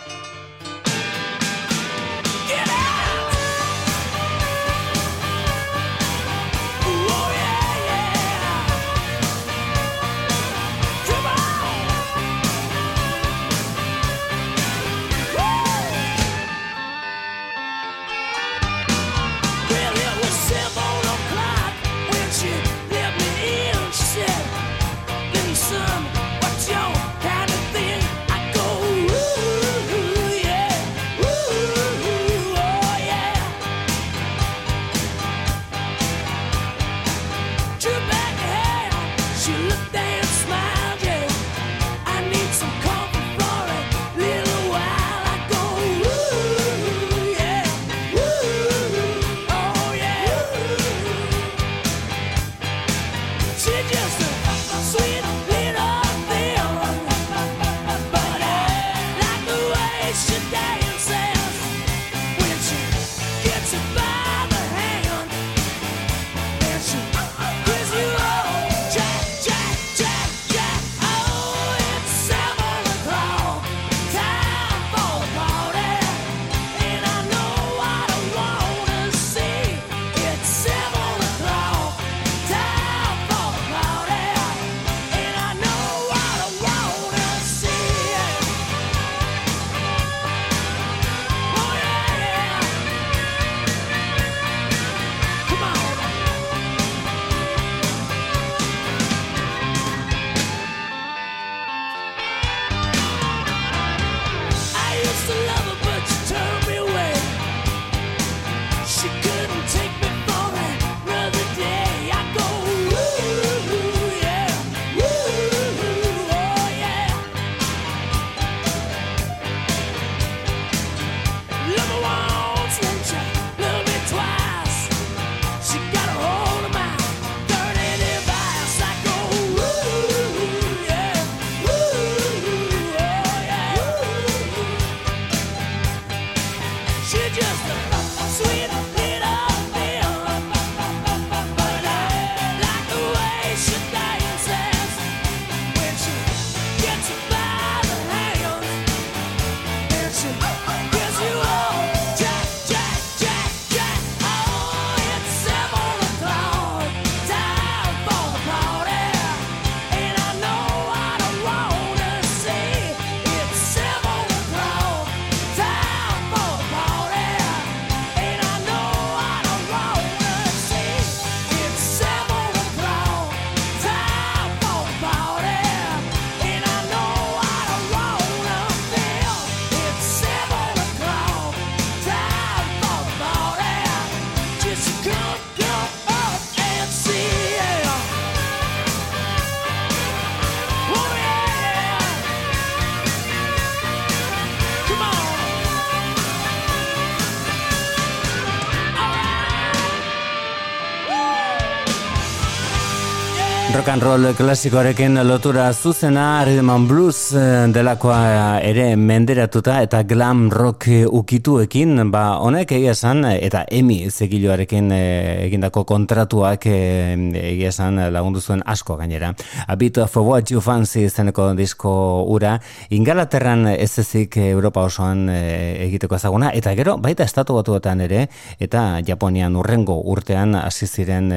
Rock 203.76 203.88
and 203.88 204.02
roll 204.02 204.32
klasikoarekin 204.32 205.18
lotura 205.28 205.72
zuzena 205.72 206.44
Rhythm 206.44 206.86
Blues 206.88 207.34
eh, 207.36 207.66
delakoa 207.68 208.60
ere 208.64 208.84
menderatuta 208.96 209.82
eta 209.84 210.00
glam 210.08 210.46
rock 210.50 210.86
ukituekin 211.18 212.10
ba 212.10 212.38
honek 212.40 212.72
egia 212.72 212.94
esan 212.96 213.26
eta 213.28 213.66
emi 213.68 213.98
zegiloarekin 214.08 214.88
eh, 214.96 215.44
egindako 215.48 215.82
kontratuak 215.84 216.64
eh, 216.70 217.18
egia 217.42 217.68
esan 217.68 218.00
lagundu 218.14 218.40
zuen 218.40 218.62
asko 218.64 218.96
gainera. 218.96 219.34
A 219.66 219.76
Bit 219.76 219.98
of 219.98 220.16
What 220.16 220.50
You 220.50 220.62
Fancy 220.64 221.08
zeneko 221.10 221.50
disko 221.58 222.24
ura 222.32 222.54
ingalaterran 222.88 223.66
ez 223.74 223.98
ezik 223.98 224.38
Europa 224.38 224.86
osoan 224.88 225.28
egiteko 225.28 226.16
ezaguna 226.16 226.50
eta 226.54 226.72
gero 226.78 226.96
baita 226.96 227.28
estatu 227.28 227.58
batuetan 227.60 228.00
ere 228.00 228.28
eta 228.58 229.02
Japonian 229.04 229.56
urrengo 229.56 230.00
urtean 230.00 230.54
hasi 230.62 230.86
ziren 230.86 231.28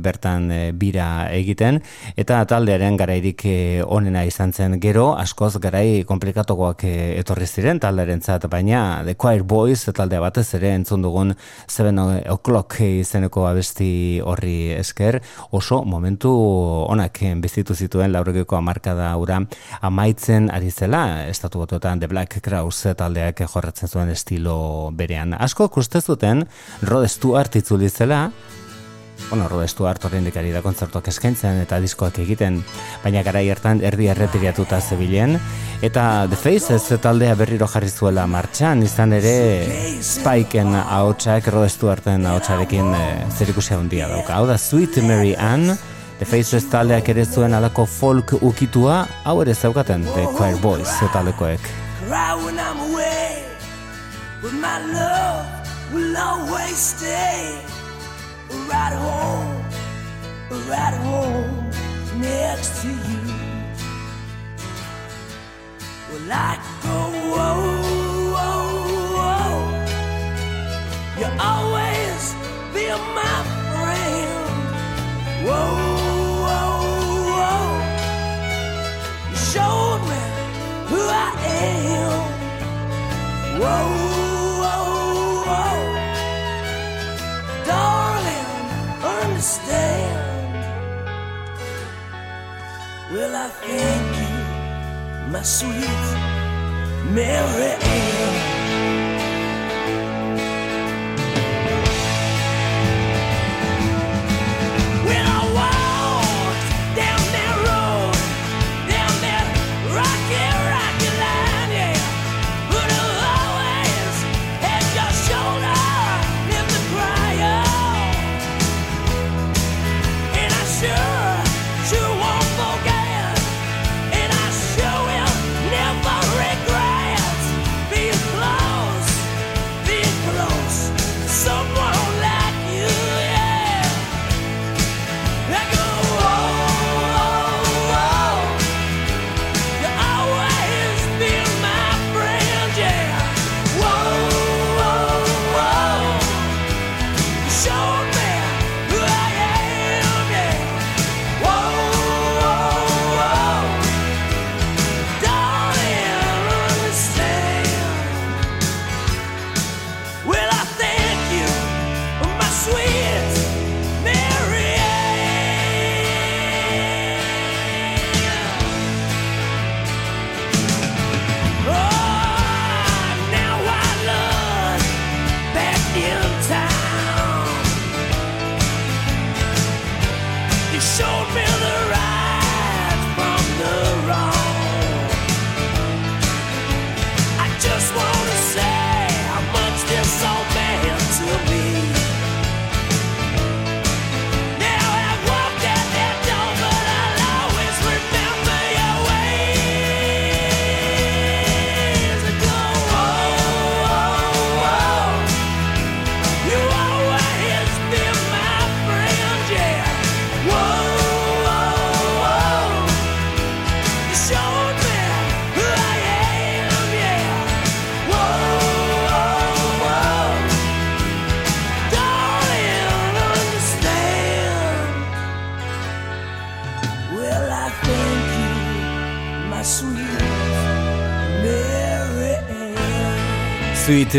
bertan 0.00 0.48
bira 0.78 1.28
egiten 1.32 1.81
eta 2.16 2.40
taldearen 2.48 2.96
garairik 2.96 3.44
eh, 3.48 3.82
onena 3.84 4.24
izan 4.28 4.52
zen 4.52 4.78
gero, 4.80 5.12
askoz 5.18 5.56
garai 5.62 6.04
komplikatokoak 6.08 6.84
eh, 6.88 7.18
etorri 7.20 7.46
ziren 7.46 7.80
taldearen 7.82 8.22
zat, 8.22 8.46
baina 8.50 9.02
The 9.06 9.14
Choir 9.14 9.42
Boys 9.42 9.84
taldea 9.94 10.20
batez 10.22 10.46
ere 10.58 10.72
entzun 10.76 11.02
dugun 11.02 11.34
7 11.66 12.06
o'clock 12.32 12.78
izeneko 12.86 13.46
abesti 13.48 14.20
horri 14.24 14.72
esker, 14.78 15.20
oso 15.50 15.82
momentu 15.84 16.32
onak 16.88 17.20
bizitu 17.42 17.74
zituen 17.74 18.12
laurogeko 18.12 18.56
amarkada 18.56 19.10
ura 19.20 19.40
amaitzen 19.80 20.50
ari 20.50 20.70
zela, 20.70 21.26
estatu 21.28 21.62
batuetan 21.62 22.00
The 22.00 22.08
Black 22.08 22.40
Crowes 22.42 22.94
taldeak 22.96 23.44
jorratzen 23.46 23.88
zuen 23.88 24.12
estilo 24.12 24.90
berean. 24.96 25.34
Asko 25.38 25.70
uste 25.76 26.00
zuten 26.00 26.46
Rod 26.82 27.08
Stewart 27.08 27.56
itzuli 27.56 27.88
zela, 27.90 28.30
bueno, 29.30 29.48
Rod 29.48 29.66
Stewart 29.68 30.04
horrendik 30.04 30.36
ari 30.36 30.50
da 30.52 30.62
kontzertuak 30.64 31.08
eskaintzen 31.08 31.60
eta 31.62 31.78
diskoak 31.80 32.18
egiten, 32.22 32.60
baina 33.02 33.22
gara 33.26 33.40
hartan 33.40 33.82
erdi 33.84 34.08
erretiriatuta 34.12 34.80
zebilen, 34.80 35.38
eta 35.82 36.26
The 36.30 36.36
Faces 36.36 36.88
taldea 37.02 37.34
berriro 37.38 37.66
jarri 37.66 37.90
zuela 37.90 38.26
martxan, 38.26 38.82
izan 38.82 39.12
ere 39.16 39.34
Spikeen 40.02 40.74
ahotsak, 40.74 41.48
Rod 41.52 41.70
Stewarten 41.72 42.26
ahotsarekin 42.26 42.94
e, 42.94 43.06
zerikusia 43.32 43.78
handia 43.78 44.08
dauka. 44.08 44.36
Hau 44.36 44.46
da 44.46 44.58
Sweet 44.58 45.02
Mary 45.06 45.34
Ann, 45.34 45.72
The 46.18 46.28
Faces 46.28 46.68
taldeak 46.70 47.08
ere 47.08 47.24
zuen 47.26 47.54
alako 47.54 47.86
folk 47.86 48.36
ukitua, 48.40 49.06
hau 49.24 49.40
ere 49.42 49.54
zaukaten 49.54 50.04
The 50.14 50.28
Choir 50.36 50.56
Boys 50.62 50.88
away, 52.92 53.44
but 54.42 54.52
my 54.52 54.78
love 54.92 55.46
will 55.92 56.16
always 56.16 56.76
stay 56.76 57.81
right 58.72 58.96
home, 59.06 59.50
right 60.70 60.96
home 61.06 61.70
next 62.20 62.70
to 62.82 62.88
you. 62.88 63.24
Well, 66.08 66.32
I 66.32 66.52
go, 66.82 66.96
whoa, 67.34 67.60
whoa, 68.34 68.56
whoa. 69.18 69.54
You'll 71.18 71.38
always 71.52 72.22
be 72.74 72.84
my 73.18 73.36
friend. 73.72 74.42
Whoa, 75.46 75.72
showed 79.52 80.02
me 80.10 80.20
who 80.90 81.00
I 81.08 81.28
am. 81.60 82.22
Whoa. 83.60 84.21
Understand. 89.42 90.54
Well, 93.12 93.34
I 93.34 93.48
thank 93.48 94.16
you, 94.22 95.32
my 95.32 95.42
sweet 95.42 96.06
Mary 97.12 97.72
Ann. 97.72 98.51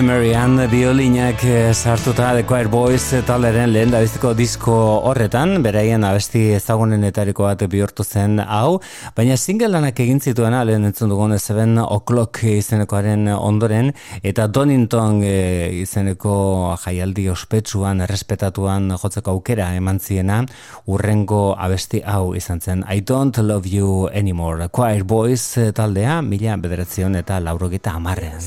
Marianne 0.02 0.66
biolinak 0.72 1.44
eh, 1.46 1.74
sartuta 1.74 2.32
The 2.34 2.44
Choir 2.48 2.68
Boys 2.68 3.14
taleren 3.28 3.70
lehen 3.74 3.92
da 3.92 4.00
disko 4.34 4.74
horretan, 5.06 5.62
beraien 5.62 6.04
abesti 6.04 6.54
ezagunenetariko 6.56 7.44
bat 7.44 7.62
bihurtu 7.70 8.04
zen 8.04 8.40
hau, 8.40 8.80
baina 9.16 9.38
single 9.38 9.68
lanak 9.68 10.00
egin 10.00 10.20
zituena 10.20 10.64
lehen 10.64 10.86
entzun 10.86 11.10
dugun 11.14 11.38
Seven 11.38 11.78
O'Clock 11.78 12.42
izenekoaren 12.44 13.28
ondoren, 13.36 13.94
eta 14.24 14.48
Donington 14.48 15.22
e, 15.22 15.70
izeneko 15.84 16.76
jaialdi 16.86 17.30
ospetsuan, 17.30 18.02
errespetatuan 18.02 18.90
jotzeko 18.98 19.38
aukera 19.38 19.76
eman 19.76 20.00
ziena, 20.00 20.42
urrengo 20.88 21.54
abesti 21.54 22.02
hau 22.02 22.34
izan 22.34 22.62
zen 22.62 22.86
I 22.90 23.02
Don't 23.02 23.38
Love 23.38 23.70
You 23.70 24.08
Anymore. 24.14 24.72
Choir 24.74 25.04
Boys 25.04 25.54
taldea, 25.76 26.22
mila 26.22 26.58
bederatzion 26.58 27.20
eta 27.22 27.40
laurogeta 27.40 27.94
amarrean. 28.00 28.42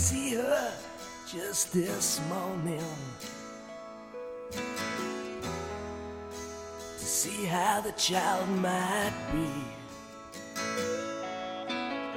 Just 1.56 1.72
this 1.72 2.20
morning 2.28 2.84
to 6.98 7.04
see 7.04 7.46
how 7.46 7.80
the 7.80 7.92
child 7.92 8.46
might 8.60 9.14
be. 9.32 9.48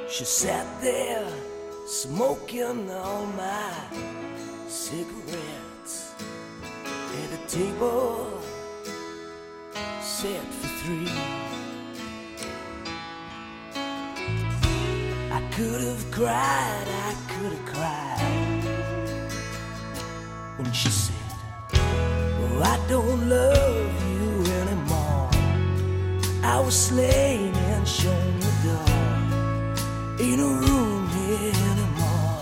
She 0.10 0.26
sat 0.26 0.68
there 0.82 1.26
smoking 1.88 2.92
all 2.92 3.28
my 3.28 3.72
cigarettes 4.68 6.16
at 7.22 7.40
a 7.40 7.42
table 7.48 8.42
set 10.02 10.44
for 10.60 10.68
three. 10.82 11.14
I 15.32 15.42
could 15.54 15.82
have 15.82 16.12
cried, 16.12 16.88
I 17.08 17.16
could 17.30 17.54
have 17.54 17.66
cried 17.74 18.49
when 20.60 20.74
she 20.74 20.89
said, 20.89 21.16
I 22.62 22.78
don't 22.89 23.30
love 23.30 23.91
you 24.12 24.51
anymore. 24.62 25.30
I 26.43 26.60
was 26.60 26.76
slain 26.88 27.55
and 27.55 27.88
shown 27.88 28.39
the 28.45 28.53
door. 28.66 28.99
in 30.20 30.39
a 30.39 30.51
room 30.64 31.07
anymore. 31.72 32.41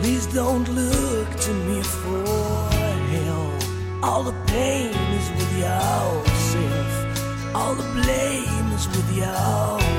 Please 0.00 0.26
don't 0.26 0.68
look 0.68 1.28
to 1.46 1.52
me 1.66 1.82
for 1.82 2.24
help. 3.16 4.04
All 4.04 4.22
the 4.22 4.36
pain 4.46 4.94
is 5.18 5.28
with 5.36 5.52
yourself. 5.58 6.90
All 7.56 7.74
the 7.74 7.88
blame 7.98 8.68
is 8.78 8.86
with 8.88 9.16
yourself. 9.16 9.93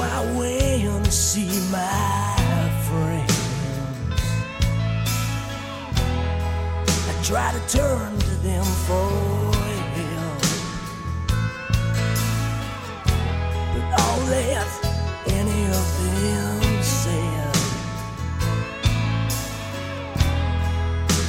I 0.00 0.20
went 0.36 1.04
to 1.06 1.10
see 1.10 1.48
my 1.72 2.36
friends. 2.88 3.34
I 7.08 7.22
tried 7.22 7.54
to 7.54 7.76
turn 7.76 8.18
to 8.18 8.34
them 8.46 8.64
for 8.86 9.10
help, 9.98 10.42
but 13.74 14.00
all 14.00 14.20
that 14.30 14.68
any 15.26 15.62
of 15.66 15.86
them 16.22 16.82
said, 16.82 17.56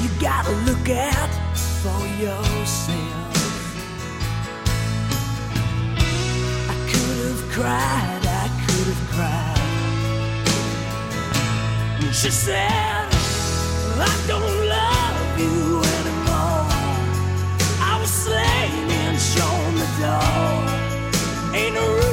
you 0.02 0.10
gotta 0.22 0.52
look 0.68 0.90
out 0.90 1.34
for 1.82 2.02
yourself. 2.22 3.36
I 6.70 6.76
could 6.92 7.18
have 7.26 7.52
cried. 7.52 8.19
She 12.22 12.32
said, 12.32 12.60
I 12.60 14.24
don't 14.28 14.68
love 14.68 15.40
you 15.40 15.80
anymore. 16.00 16.68
I 17.80 17.98
was 18.02 18.12
slain 18.12 18.92
and 18.92 19.18
shown 19.18 19.76
the 19.76 19.88
door. 20.04 21.56
Ain't 21.56 21.76
no 21.76 22.09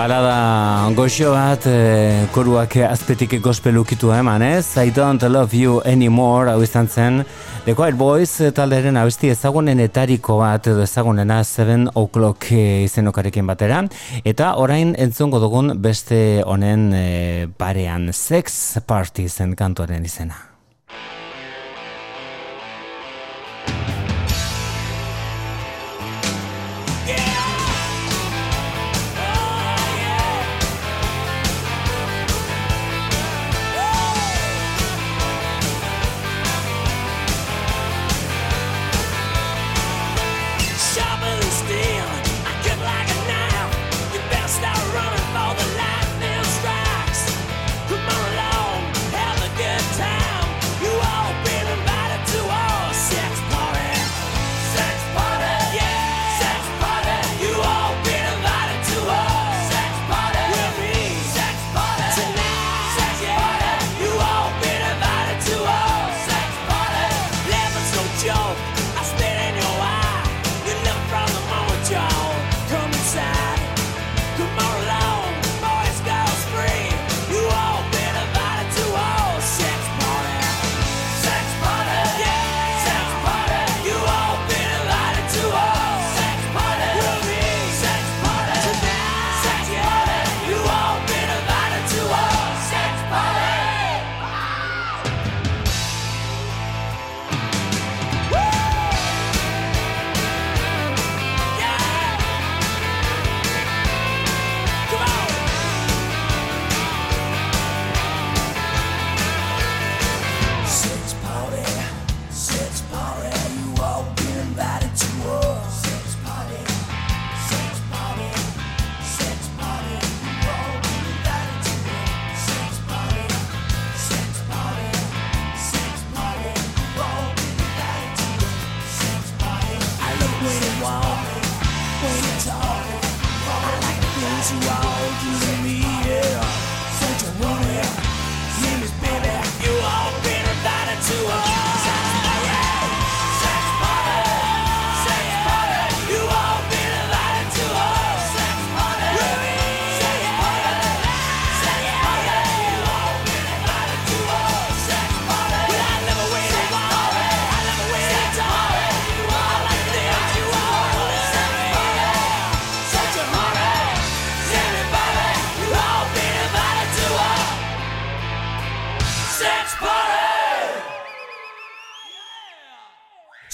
balada 0.00 0.88
goxio 0.96 1.34
bat 1.34 1.66
e, 1.68 2.24
koruak 2.32 2.72
azpetik 2.86 3.34
gospel 3.44 3.76
ukitu 3.82 4.08
eman 4.16 4.40
ez? 4.42 4.78
I 4.80 4.88
don't 4.96 5.22
love 5.28 5.52
you 5.56 5.82
anymore 5.84 6.48
hau 6.48 6.62
izan 6.64 6.88
zen. 6.88 7.20
The 7.66 7.74
Quiet 7.76 7.98
Boys 8.00 8.32
talderen 8.56 8.96
abesti 8.96 9.28
ezagunen 9.34 9.82
etariko 9.84 10.38
bat 10.40 10.70
edo 10.72 10.86
ezagunena 10.86 11.42
7 11.44 11.90
o'clock 12.00 12.48
e, 12.52 12.84
izenokarekin 12.86 13.50
batera. 13.50 13.82
Eta 14.24 14.54
orain 14.62 14.94
entzungo 14.96 15.42
dugun 15.42 15.74
beste 15.84 16.40
honen 16.46 16.92
e, 16.96 17.48
parean 17.60 18.08
sex 18.14 18.78
party 18.86 19.28
zen 19.28 19.52
kantuaren 19.58 20.08
izena. 20.08 20.49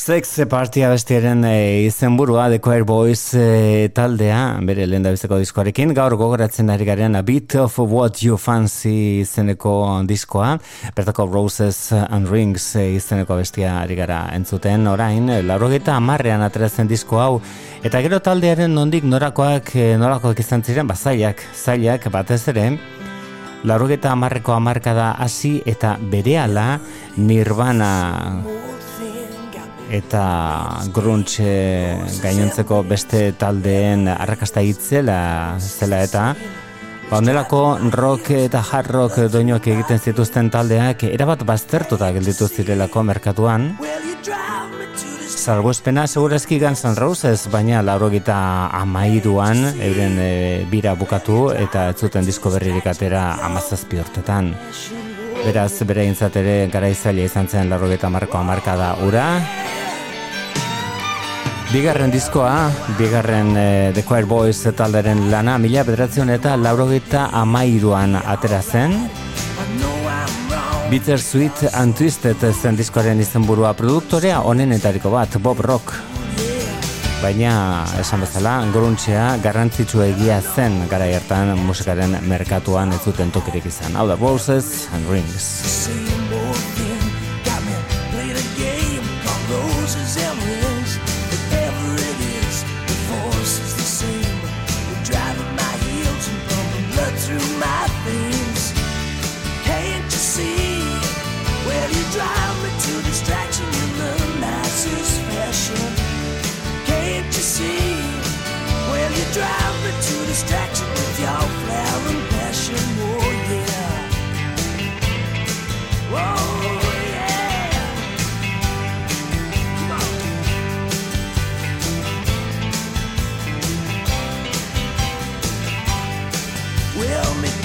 Sex 0.07 0.37
Party 0.47 0.85
abestiaren 0.87 1.41
e, 1.49 1.83
izenburua 1.83 2.45
The 2.49 2.61
Choir 2.63 2.85
Boys 2.87 3.35
e, 3.35 3.89
taldea, 3.91 4.61
bere 4.63 4.85
lehen 4.87 5.03
bizeko 5.03 5.41
diskoarekin, 5.43 5.91
gaur 5.99 6.15
gogoratzen 6.15 6.69
ari 6.71 6.85
garen 6.87 7.19
A 7.19 7.25
Bit 7.27 7.57
of 7.59 7.81
What 7.83 8.21
You 8.23 8.37
Fancy 8.39 9.25
izeneko 9.25 9.73
diskoa, 10.07 10.53
bertako 10.95 11.27
Roses 11.27 11.91
and 11.91 12.31
Rings 12.31 12.69
e, 12.79 12.85
izeneko 13.01 13.35
abestia 13.35 13.81
ari 13.81 13.97
gara 13.99 14.21
entzuten. 14.37 14.87
Orain, 14.87 15.27
laurogeta 15.43 15.97
amarrean 15.99 16.45
aterazen 16.47 16.87
disko 16.87 17.19
hau, 17.19 17.41
eta 17.83 17.99
gero 18.07 18.23
taldearen 18.23 18.79
nondik 18.79 19.03
norakoak, 19.11 19.75
norakoak 19.99 20.39
izan 20.39 20.63
ziren, 20.63 20.87
ba, 20.87 20.95
zailak, 20.95 21.43
zailak 21.51 22.07
batez 22.15 22.45
ere, 22.55 22.69
laurogeta 23.67 24.15
amarreko 24.15 24.55
amarkada 24.55 25.17
hasi 25.19 25.57
eta 25.67 25.97
berehala 25.99 26.77
Nirvana 27.19 27.91
eta 29.91 30.23
grunge 30.95 31.97
gainontzeko 32.23 32.83
beste 32.89 33.33
taldeen 33.39 34.09
arrakasta 34.09 34.63
hitzela 34.65 35.19
zela 35.61 36.03
eta 36.03 36.25
ba, 37.11 37.19
ondelako 37.21 37.63
rock 37.95 38.33
eta 38.35 38.63
hard 38.63 38.91
rock 38.91 39.21
doinoak 39.33 39.69
egiten 39.77 40.03
zituzten 40.03 40.51
taldeak 40.51 41.07
erabat 41.11 41.47
baztertuta 41.47 42.11
gelditu 42.19 42.49
zirelako 42.49 43.07
merkatuan 43.13 43.75
Salbo 45.47 45.71
espena 45.71 46.09
segurazki 46.09 46.57
Guns 46.59 46.81
N' 46.89 46.97
Roses, 46.99 47.47
baina 47.53 47.79
lauro 47.79 48.09
gita 48.11 48.35
amairuan 48.75 49.61
euren 49.79 50.19
e, 50.19 50.31
bira 50.73 50.97
bukatu 50.99 51.53
eta 51.55 51.91
ez 51.93 52.01
zuten 52.03 52.27
disko 52.27 52.51
berririk 52.51 52.89
atera 52.91 53.29
amazazpi 53.47 54.01
hortetan. 54.03 54.57
Beraz, 55.47 55.79
bere 55.87 56.03
intzatere 56.03 56.67
gara 56.73 56.89
izan 56.91 57.47
zen 57.47 57.71
lauro 57.71 57.87
gita 57.89 58.09
marko 58.11 58.39
amarka 58.39 58.75
da 58.75 58.97
ura, 59.07 59.27
Bigarren 61.67 62.13
diskoa, 62.15 62.71
bigarren 62.99 63.49
e, 63.59 63.93
The 63.93 64.03
Choir 64.07 64.27
Boys 64.27 64.63
talderen 64.79 65.25
lana, 65.33 65.57
mila 65.59 65.83
bederatzen 65.83 66.31
eta 66.31 66.55
laurogeta 66.57 67.27
amairuan 67.35 68.15
atera 68.17 68.63
zen. 68.63 68.95
Bitter 70.91 71.19
Sweet 71.19 71.67
and 71.75 71.99
Twisted 71.99 72.47
zen 72.53 72.79
diskoaren 72.79 73.21
izenburua 73.21 73.75
produktorea 73.75 74.45
onenetariko 74.47 75.11
bat, 75.11 75.41
Bob 75.43 75.61
Rock. 75.67 76.16
Baina, 77.23 77.85
esan 77.97 78.21
bezala, 78.23 78.59
goruntxea 78.75 79.39
garrantzitsu 79.45 80.03
egia 80.05 80.37
zen 80.45 80.83
gara 80.91 81.09
hartan 81.17 81.55
musikaren 81.65 82.19
merkatuan 82.29 82.93
ez 82.93 83.01
zuten 83.09 83.33
tokirik 83.33 83.67
izan. 83.73 83.97
Hau 83.97 84.07
da, 84.11 84.21
Roses 84.21 84.89
and 84.93 85.09
Rings. 85.11 86.76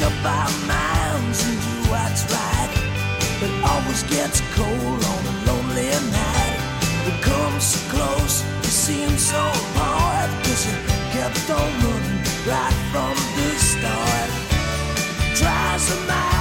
up 0.04 0.26
our 0.26 0.52
minds 0.66 1.46
and 1.46 1.58
do 1.62 1.92
what's 1.92 2.24
right. 2.34 2.72
It 3.42 3.54
always 3.64 4.04
gets 4.04 4.42
cold 4.56 5.04
on 5.14 5.22
a 5.32 5.36
lonely 5.46 5.90
night. 6.12 6.58
We 7.06 7.12
come 7.22 7.60
so 7.60 7.80
close, 7.90 8.44
we 8.62 8.68
seem 8.68 9.18
so 9.18 9.38
apart. 9.38 10.30
Cause 10.44 10.66
you 10.66 10.78
kept 11.14 11.50
on 11.50 11.70
running 11.84 12.24
right 12.48 12.78
from 12.92 13.16
the 13.36 13.50
start. 13.70 14.30
Tries 15.36 15.92
a 15.92 16.08
mile. 16.08 16.41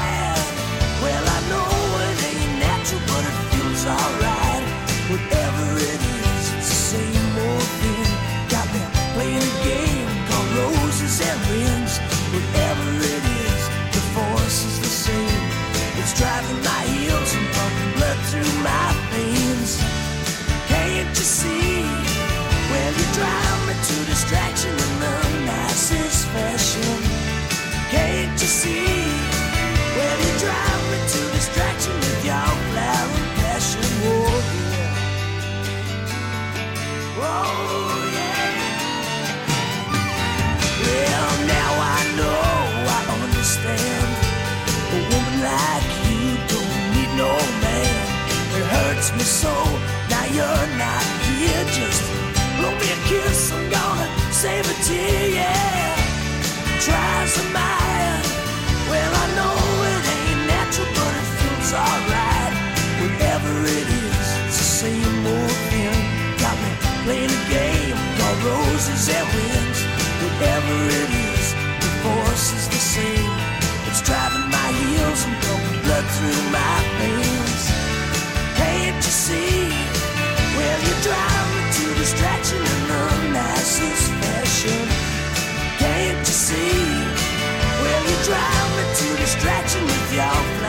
drama 88.31 88.95
to 88.95 89.17
distraction 89.17 89.83
with 89.83 90.15
your 90.15 90.60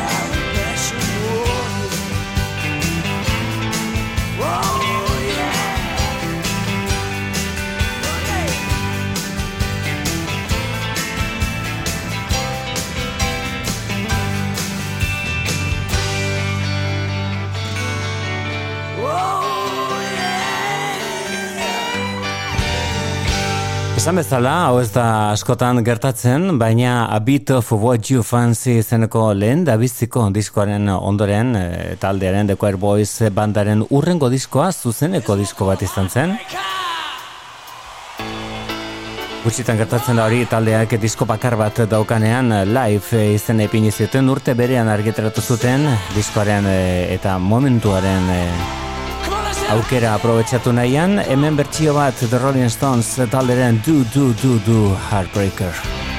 Esan 24.02 24.18
bezala, 24.18 24.52
hau 24.66 24.80
ez 24.82 24.88
da 24.96 25.04
askotan 25.30 25.84
gertatzen, 25.86 26.56
baina 26.58 27.04
A 27.14 27.20
Bit 27.22 27.52
of 27.54 27.68
What 27.84 28.10
You 28.10 28.24
Fancy 28.26 28.80
zeneko 28.82 29.28
lehen 29.38 29.62
da 29.62 29.76
biziko 29.78 30.24
diskoaren 30.34 30.90
ondoren, 30.90 31.52
e, 31.54 31.94
taldearen 32.02 32.50
The 32.50 32.56
Choir 32.58 32.80
Boys 32.82 33.30
bandaren 33.30 33.86
urrengo 33.94 34.32
diskoa 34.34 34.72
zuzeneko 34.72 35.38
disko 35.38 35.70
bat 35.70 35.86
izan 35.86 36.10
zen. 36.10 36.34
Gutxitan 39.46 39.78
gertatzen 39.78 40.18
da 40.18 40.26
hori 40.26 40.48
taldeak 40.50 40.98
disko 40.98 41.30
bakar 41.30 41.60
bat 41.62 41.86
daukanean 41.86 42.56
live 42.74 43.28
izen 43.36 43.62
epin 43.62 43.86
izuten 43.86 44.34
urte 44.34 44.58
berean 44.58 44.90
argiteratu 44.90 45.46
zuten 45.46 45.86
diskoaren 46.18 46.74
e, 46.74 46.80
eta 47.20 47.38
momentuaren 47.38 48.34
e, 48.34 48.46
aukera 49.72 50.16
aprobetsatu 50.18 50.74
nahian, 50.76 51.20
hemen 51.24 51.56
bertsio 51.56 51.96
bat 51.96 52.20
The 52.20 52.40
Rolling 52.44 52.70
Stones 52.70 53.16
talderen 53.32 53.82
Do 53.86 54.04
Do 54.14 54.34
Do 54.44 54.60
Do 54.68 54.96
Heartbreaker. 55.10 56.11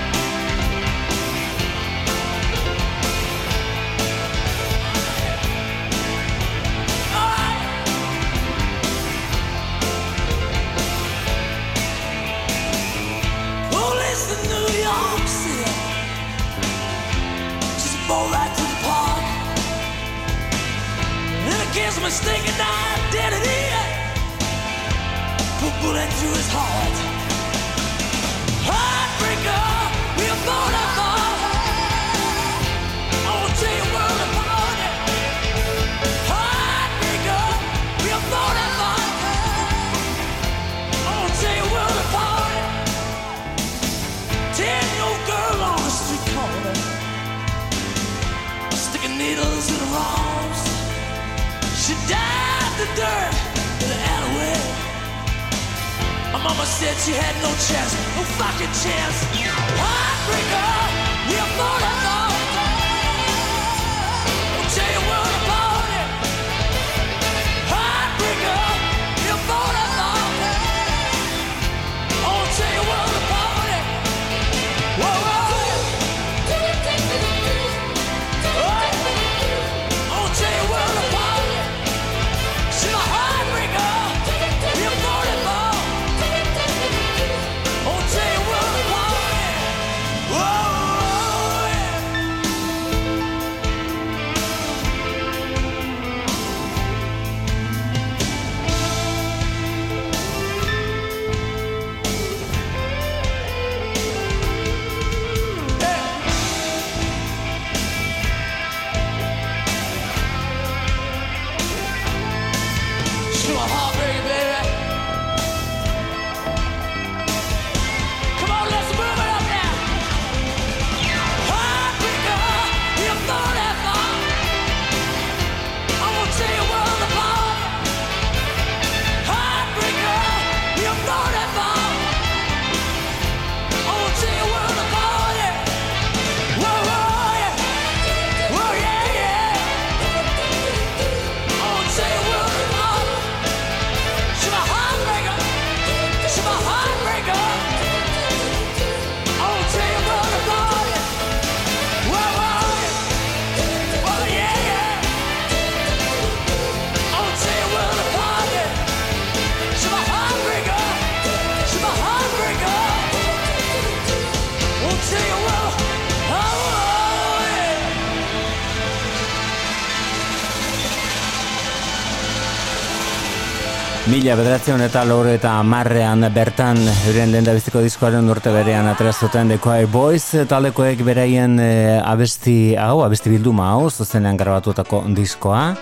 mila 174.32 174.46
bederatzen 174.46 174.80
eta 174.80 175.02
lore 175.04 175.34
eta 175.36 175.50
marrean 175.60 176.24
bertan 176.32 176.78
euren 176.80 177.28
lehen 177.34 177.44
biziko 177.44 177.82
diskoaren 177.84 178.30
urte 178.32 178.48
berean 178.54 178.86
atrezuten 178.88 179.50
The 179.50 179.58
Choir 179.60 179.90
Boys 179.92 180.24
talekoek 180.48 181.02
beraien 181.04 181.58
e, 181.60 181.98
abesti 182.00 182.72
hau, 182.80 183.02
abesti 183.04 183.28
bilduma 183.28 183.66
hau, 183.74 183.90
zuzenean 183.90 184.38
grabatutako 184.40 185.02
diskoa. 185.12 185.74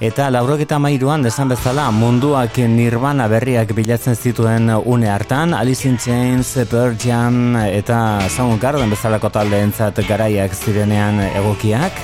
Eta 0.00 0.30
laurogeta 0.32 0.78
mairuan 0.80 1.26
desan 1.26 1.52
bezala 1.52 1.90
munduak 1.92 2.56
nirvana 2.64 3.26
berriak 3.28 3.74
bilatzen 3.76 4.16
zituen 4.16 4.72
une 4.72 5.10
hartan, 5.12 5.52
Alice 5.52 5.84
in 5.88 5.98
Chains, 5.98 6.54
Pearl 6.70 6.96
Jam 6.96 7.58
eta 7.60 8.22
Soundgarden 8.30 8.88
bezalako 8.94 9.28
taldeentzat 9.36 10.00
garaiak 10.08 10.56
zirenean 10.56 11.20
egokiak, 11.26 12.00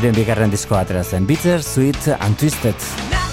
eren 0.00 0.16
bigarren 0.16 0.54
diskoa 0.54 0.80
aterazen, 0.80 1.26
Bitter, 1.26 1.60
Sweet 1.60 2.08
and 2.20 2.38
Twisted. 2.40 3.23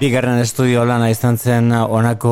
Bigarren 0.00 0.38
estudio 0.40 0.80
lana 0.88 1.10
izan 1.12 1.36
zen 1.36 1.66
onako 1.76 2.30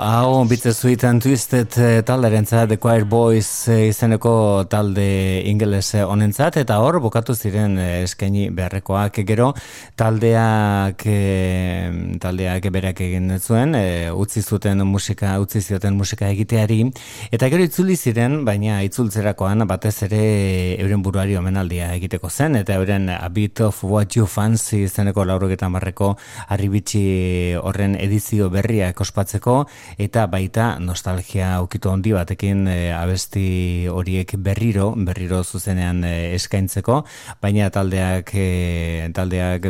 hau 0.00 0.38
bitze 0.48 0.70
zuitan 0.72 1.18
twisted 1.20 1.74
eh, 1.76 2.00
talderen 2.00 2.46
The 2.46 2.78
Choir 2.80 3.04
Boys 3.04 3.68
eh, 3.68 3.88
izeneko 3.88 4.64
talde 4.70 5.42
ingeles 5.44 5.92
honentzat 6.00 6.56
eta 6.56 6.78
hor 6.80 6.98
bukatu 6.98 7.34
ziren 7.34 7.76
eh, 7.76 8.04
eskaini 8.04 8.48
beharrekoak. 8.48 9.20
Gero 9.28 9.52
taldeak 9.96 11.04
taldeak 12.22 12.70
berak 12.72 13.02
egin 13.04 13.38
zuen 13.38 13.76
utzi 14.16 14.40
zuten 14.40 14.80
musika 14.86 15.38
utzi 15.40 15.60
zioten 15.60 15.92
musika 15.92 16.26
egiteari 16.26 16.86
eta 17.30 17.50
gero 17.52 17.68
itzuli 17.68 17.96
ziren 17.96 18.46
baina 18.46 18.80
itzultzerakoan 18.88 19.66
batez 19.68 20.04
ere 20.08 20.22
euren 20.80 21.02
buruari 21.02 21.36
omenaldia 21.36 21.92
egiteko 21.98 22.30
zen 22.30 22.56
eta 22.56 22.80
euren 22.80 23.10
A 23.10 23.28
Bit 23.28 23.60
of 23.60 23.84
What 23.84 24.16
You 24.16 24.24
Fancy 24.24 24.86
izeneko 24.86 25.28
laurogetan 25.28 25.76
marreko 25.76 26.14
arribitsi 27.10 27.56
horren 27.60 27.96
edizio 27.98 28.48
berria 28.50 28.92
ospatzeko 29.00 29.66
eta 29.98 30.26
baita 30.26 30.78
nostalgia 30.78 31.60
ukitu 31.62 31.90
handi 31.90 32.12
batekin 32.12 32.66
e, 32.68 32.92
abesti 32.92 33.86
horiek 33.88 34.34
berriro, 34.38 34.94
berriro 34.96 35.42
zuzenean 35.44 36.04
e, 36.04 36.34
eskaintzeko, 36.34 37.04
baina 37.40 37.70
taldeak 37.70 38.30
e, 38.34 39.10
taldeak 39.14 39.66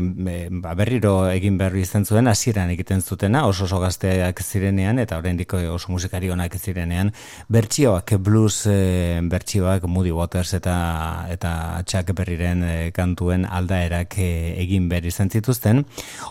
ba, 0.62 0.74
berriro 0.74 1.28
egin 1.30 1.58
berri 1.58 1.82
izan 1.82 2.04
zuen 2.04 2.28
hasieran 2.28 2.70
egiten 2.70 3.00
zutena, 3.02 3.46
oso 3.46 3.64
oso 3.64 3.80
gazteak 3.80 4.40
zirenean 4.42 4.98
eta 4.98 5.18
oraindik 5.18 5.52
oso 5.54 5.92
musikari 5.92 6.30
onak 6.30 6.56
zirenean, 6.58 7.12
bertsioak 7.48 8.16
blues 8.18 8.66
e, 8.66 9.20
bertsioak 9.22 9.86
Moody 9.86 10.10
Waters 10.12 10.54
eta 10.54 11.26
eta 11.30 11.82
Chuck 11.86 12.14
Berryren 12.16 12.64
kantuen 12.92 13.46
aldaerak 13.46 14.18
egin 14.18 14.88
berri 14.88 15.10
izan 15.10 15.30
zituzten. 15.30 15.84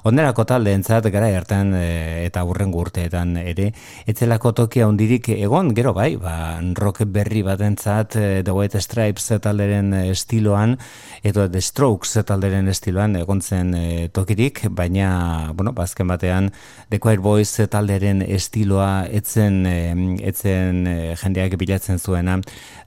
Onerako 0.04 0.46
taldeentzat 0.50 0.99
gara 1.08 1.30
hartan 1.32 1.74
e, 1.74 2.26
eta 2.26 2.44
urren 2.44 2.74
urteetan 2.76 3.38
ere. 3.40 3.70
Etzelako 4.10 4.52
tokia 4.58 4.88
hondirik 4.88 5.30
egon 5.36 5.74
gero 5.76 5.94
bai 5.94 6.16
ba 6.18 6.60
rock 6.76 7.04
berri 7.08 7.42
batentzat 7.44 8.16
e, 8.16 8.44
The 8.44 8.52
White 8.52 8.82
Stripes 8.82 9.32
talderen 9.42 9.94
estiloan 9.94 10.78
edo 11.24 11.48
The 11.50 11.62
Strokes 11.62 12.20
talderen 12.26 12.68
estiloan 12.68 13.16
egontzen 13.16 13.74
e, 13.74 14.10
tokirik 14.14 14.66
baina 14.70 15.54
bueno 15.54 15.74
bazken 15.74 16.08
batean 16.08 16.52
The 16.90 17.00
Choir 17.00 17.20
Boys 17.20 17.56
talderen 17.70 18.22
estiloa 18.22 19.06
etzen 19.08 19.66
etzen 19.66 20.86
jendeak 21.20 21.56
bilatzen 21.60 22.00
zuena 22.00 22.40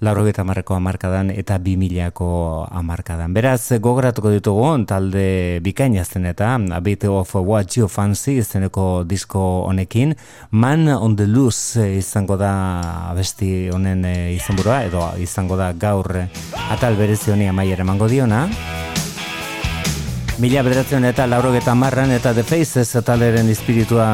80 0.03 0.45
marreko 0.45 0.75
hamarkadan 0.75 1.31
eta 1.31 1.59
2000ko 1.59 2.29
hamarkadan. 2.71 3.35
Beraz 3.35 3.73
gogoratuko 3.81 4.33
ditugu 4.35 4.71
talde 4.89 5.61
bikaina 5.63 6.05
zen 6.05 6.27
eta 6.27 6.55
a 6.73 6.81
bit 6.81 7.05
of 7.05 7.35
what 7.35 7.77
you 7.77 7.89
fancy 8.03 8.39
izeneko 8.41 9.05
disko 9.07 9.41
honekin 9.69 10.15
Man 10.51 10.89
on 10.89 11.16
the 11.16 11.27
Loose 11.27 11.87
izango 11.99 12.37
da 12.37 12.53
abesti 13.12 13.70
honen 13.70 14.05
eh, 14.09 14.35
izenburua 14.35 14.83
edo 14.89 15.05
izango 15.23 15.59
da 15.61 15.73
gaur 15.73 16.16
eh, 16.24 16.27
atal 16.74 16.99
berezi 16.99 17.31
honi 17.31 17.49
amaier 17.53 17.85
emango 17.87 18.11
diona 18.11 18.47
Mila 20.43 20.65
bederatzen 20.66 21.05
eta 21.07 21.29
laurogeta 21.31 21.77
marran 21.79 22.11
eta 22.11 22.33
The 22.35 22.43
Faces 22.43 22.97
ataleren 22.99 23.53
espiritua 23.53 24.09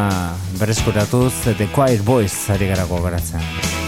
berreskuratuz 0.61 1.33
The 1.55 1.71
Quiet 1.73 2.05
Boys 2.05 2.35
ari 2.53 2.69
gara 2.75 2.85
gogaratzen. 2.91 3.88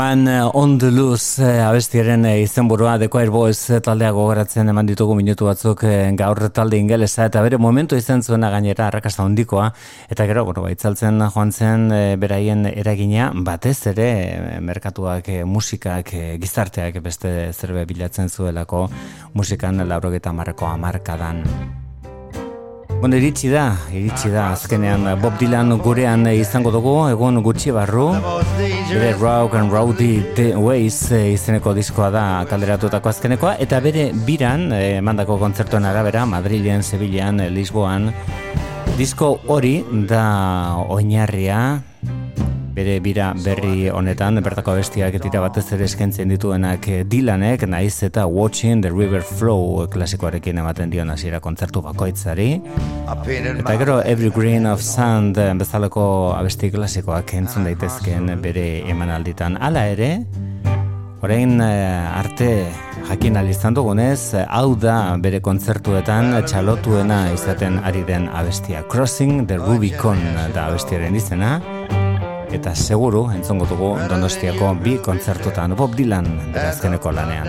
Man 0.00 0.26
uh, 0.28 0.50
on 0.54 0.78
the 0.78 0.90
loose 0.90 1.42
uh, 1.44 1.66
abestiaren 1.68 2.24
uh, 2.24 2.30
izenburua 2.40 2.94
The 2.98 3.10
Choir 3.12 3.28
Boys 3.30 3.58
uh, 3.68 3.82
taldea 3.84 4.14
gogoratzen 4.16 4.72
eman 4.72 4.88
ditugu 4.88 5.12
minutu 5.18 5.44
batzuk 5.44 5.82
gaur 6.16 6.40
talde 6.56 6.78
ingelesa 6.80 7.26
eta 7.28 7.42
bere 7.44 7.58
momentu 7.60 7.98
izan 8.00 8.24
zuena 8.24 8.48
gainera 8.54 8.86
arrakasta 8.86 9.26
hondikoa 9.28 9.66
eta 10.08 10.24
gero 10.30 10.46
bueno, 10.48 10.64
baitzaltzen 10.64 11.20
joan 11.34 11.52
zen 11.52 11.84
beraien 12.22 12.64
eragina 12.70 13.28
batez 13.50 13.76
ere 13.92 14.08
merkatuak 14.70 15.28
musikak 15.44 16.14
gizarteak 16.40 17.02
beste 17.04 17.52
zerbe 17.52 17.84
bilatzen 17.84 18.32
zuelako 18.32 18.86
musikan 19.36 19.84
laurogeta 19.84 20.32
marreko 20.32 20.72
amarkadan. 20.72 21.44
Bueno, 23.00 23.16
iritsi 23.16 23.48
da, 23.48 23.78
iritsi 23.96 24.28
da, 24.28 24.50
azkenean 24.52 25.06
Bob 25.22 25.38
Dylan 25.40 25.72
gurean 25.80 26.26
izango 26.34 26.68
dugu, 26.74 26.92
egun 27.08 27.40
gutxi 27.40 27.72
barru, 27.72 28.10
bere 28.58 29.14
Rock 29.16 29.56
and 29.56 29.72
Rowdy 29.72 30.20
The 30.36 30.50
Ways 30.60 30.98
eh, 31.16 31.32
izeneko 31.32 31.72
diskoa 31.72 32.10
da 32.12 32.24
kalderatutako 32.50 33.08
azkenekoa, 33.08 33.54
eta 33.64 33.80
bere 33.80 34.10
biran, 34.26 34.68
eh, 34.76 35.00
mandako 35.00 35.38
kontzertuen 35.40 35.88
arabera, 35.88 36.26
Madrilen, 36.28 36.84
Sevillan, 36.84 37.40
Lisboan, 37.54 38.10
disko 39.00 39.38
hori 39.48 39.78
da 40.04 40.26
oinarria, 40.92 41.80
bere 42.74 42.98
bira 43.02 43.30
berri 43.44 43.88
honetan 43.90 44.40
bertako 44.44 44.76
bestiak 44.78 45.16
dira 45.22 45.42
batez 45.42 45.66
ere 45.74 45.86
eskentzen 45.88 46.30
dituenak 46.30 46.86
Dylanek 47.10 47.66
naiz 47.68 48.02
eta 48.06 48.26
Watching 48.26 48.82
the 48.82 48.90
River 48.90 49.22
Flow 49.22 49.86
klasikoarekin 49.90 50.58
ematen 50.62 50.90
dion 50.90 51.10
hasiera 51.10 51.40
kontzertu 51.40 51.82
bakoitzari. 51.82 52.50
Eta 53.06 53.76
gero 53.82 54.00
Every 54.02 54.30
Grain 54.30 54.66
of 54.70 54.82
Sand 54.82 55.40
bezalako 55.58 56.04
abesti 56.36 56.70
klasikoak 56.70 57.34
entzun 57.40 57.66
daitezkeen 57.66 58.30
bere 58.42 58.68
emanalditan. 58.90 59.58
Hala 59.60 59.88
ere 59.90 60.12
Orain 61.20 61.58
eh, 61.60 62.16
arte 62.16 62.46
jakin 63.10 63.36
alizan 63.36 63.74
dugunez, 63.76 64.32
hau 64.48 64.72
da 64.72 64.94
bere 65.20 65.42
kontzertuetan 65.44 66.32
txalotuena 66.48 67.26
izaten 67.34 67.76
ari 67.84 68.06
den 68.08 68.30
abestia. 68.32 68.86
Crossing 68.88 69.44
the 69.46 69.60
Rubicon 69.60 70.22
da 70.54 70.70
abestiaren 70.70 71.20
izena 71.20 71.58
eta 72.52 72.74
seguru 72.74 73.28
entzongo 73.30 73.66
dugu 73.70 73.90
Donostiako 74.10 74.74
bi 74.82 74.96
kontzertutan. 74.98 75.74
Bob 75.76 75.94
Dylan 75.94 76.26
berazkeneko 76.52 77.12
lanean. 77.14 77.46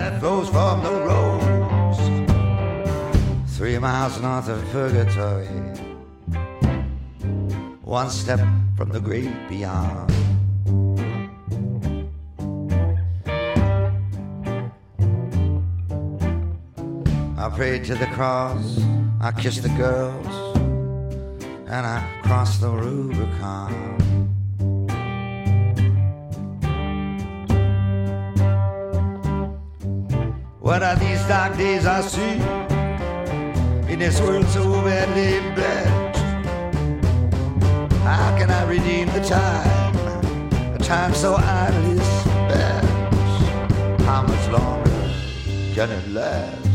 Three 3.56 3.78
miles 3.78 4.20
north 4.20 4.48
of 4.48 4.62
Purgatory. 4.72 5.48
One 7.84 8.10
step 8.10 8.40
from 8.76 8.90
the 8.90 9.00
great 9.00 9.30
beyond. 9.48 10.10
I 17.38 17.48
prayed 17.48 17.84
to 17.86 17.96
the 17.96 18.06
cross 18.14 18.78
I 19.20 19.32
kissed 19.32 19.64
the 19.64 19.68
girls 19.70 20.56
And 21.66 21.84
I 21.84 22.00
crossed 22.22 22.60
the 22.60 22.70
Rubicon 22.70 24.21
What 30.62 30.80
are 30.84 30.94
these 30.94 31.20
dark 31.26 31.56
days 31.56 31.86
I 31.86 32.02
see 32.02 32.38
in 33.92 33.98
this 33.98 34.20
world 34.20 34.46
so 34.46 34.62
badly 34.82 35.40
bent? 35.56 36.16
How 38.04 38.38
can 38.38 38.48
I 38.48 38.62
redeem 38.62 39.08
the 39.08 39.24
time, 39.24 39.92
the 40.72 40.78
time 40.78 41.14
so 41.14 41.34
idly 41.34 41.98
spent? 41.98 42.86
How 44.02 44.22
much 44.22 44.48
longer 44.50 45.10
can 45.74 45.90
it 45.90 46.08
last? 46.10 46.68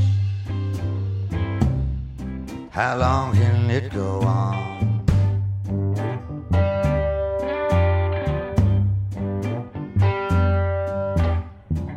How 2.72 2.97
long 2.97 3.34
can 3.38 3.69
it 3.69 3.93
go 3.93 4.19
on? 4.19 4.68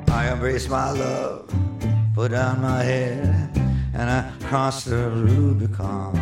I 0.09 0.33
embrace 0.33 0.69
my 0.69 0.93
love 0.93 1.50
put 2.15 2.33
down 2.33 2.61
my 2.61 2.83
head 2.83 3.51
and 3.95 4.11
I 4.11 4.31
crossed 4.47 4.87
the 4.87 5.11
Rubicon. 5.11 6.17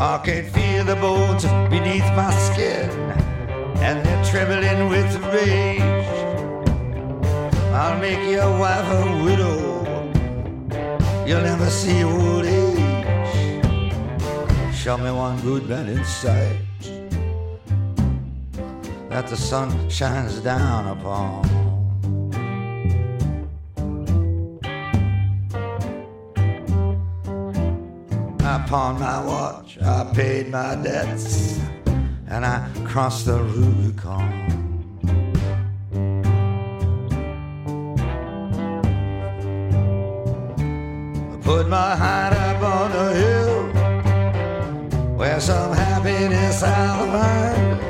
I 0.00 0.20
can 0.24 0.44
feel 0.50 0.84
the 0.84 0.96
bones 0.96 1.44
beneath 1.68 2.08
my 2.14 2.30
skin 2.32 2.90
and 3.86 4.04
they're 4.04 4.24
trembling 4.24 4.88
with 4.88 5.16
rage. 5.34 5.80
I'll 7.72 7.98
make 7.98 8.30
your 8.30 8.50
wife 8.58 8.88
a 8.88 9.24
widow. 9.24 9.80
You'll 11.26 11.42
never 11.42 11.70
see 11.70 12.04
old 12.04 12.44
age. 12.44 13.94
Show 14.74 14.96
me 14.96 15.10
one 15.10 15.40
good 15.40 15.68
man 15.68 15.88
in 15.88 16.04
sight 16.04 16.69
that 19.10 19.26
the 19.26 19.36
sun 19.36 19.90
shines 19.90 20.40
down 20.40 20.86
upon. 20.88 21.60
Pawned 28.70 29.00
my 29.00 29.20
watch, 29.26 29.78
I 29.82 30.04
paid 30.14 30.48
my 30.48 30.76
debts, 30.76 31.58
and 32.28 32.46
I 32.46 32.70
crossed 32.84 33.26
the 33.26 33.42
Rubicon. 33.42 34.22
I 41.32 41.36
put 41.42 41.68
my 41.68 41.96
heart 41.96 42.32
up 42.32 42.62
on 42.62 42.92
a 42.92 43.12
hill 43.12 43.62
where 45.16 45.40
some 45.40 45.72
happiness 45.72 46.62
I'll 46.62 47.06
find. 47.10 47.89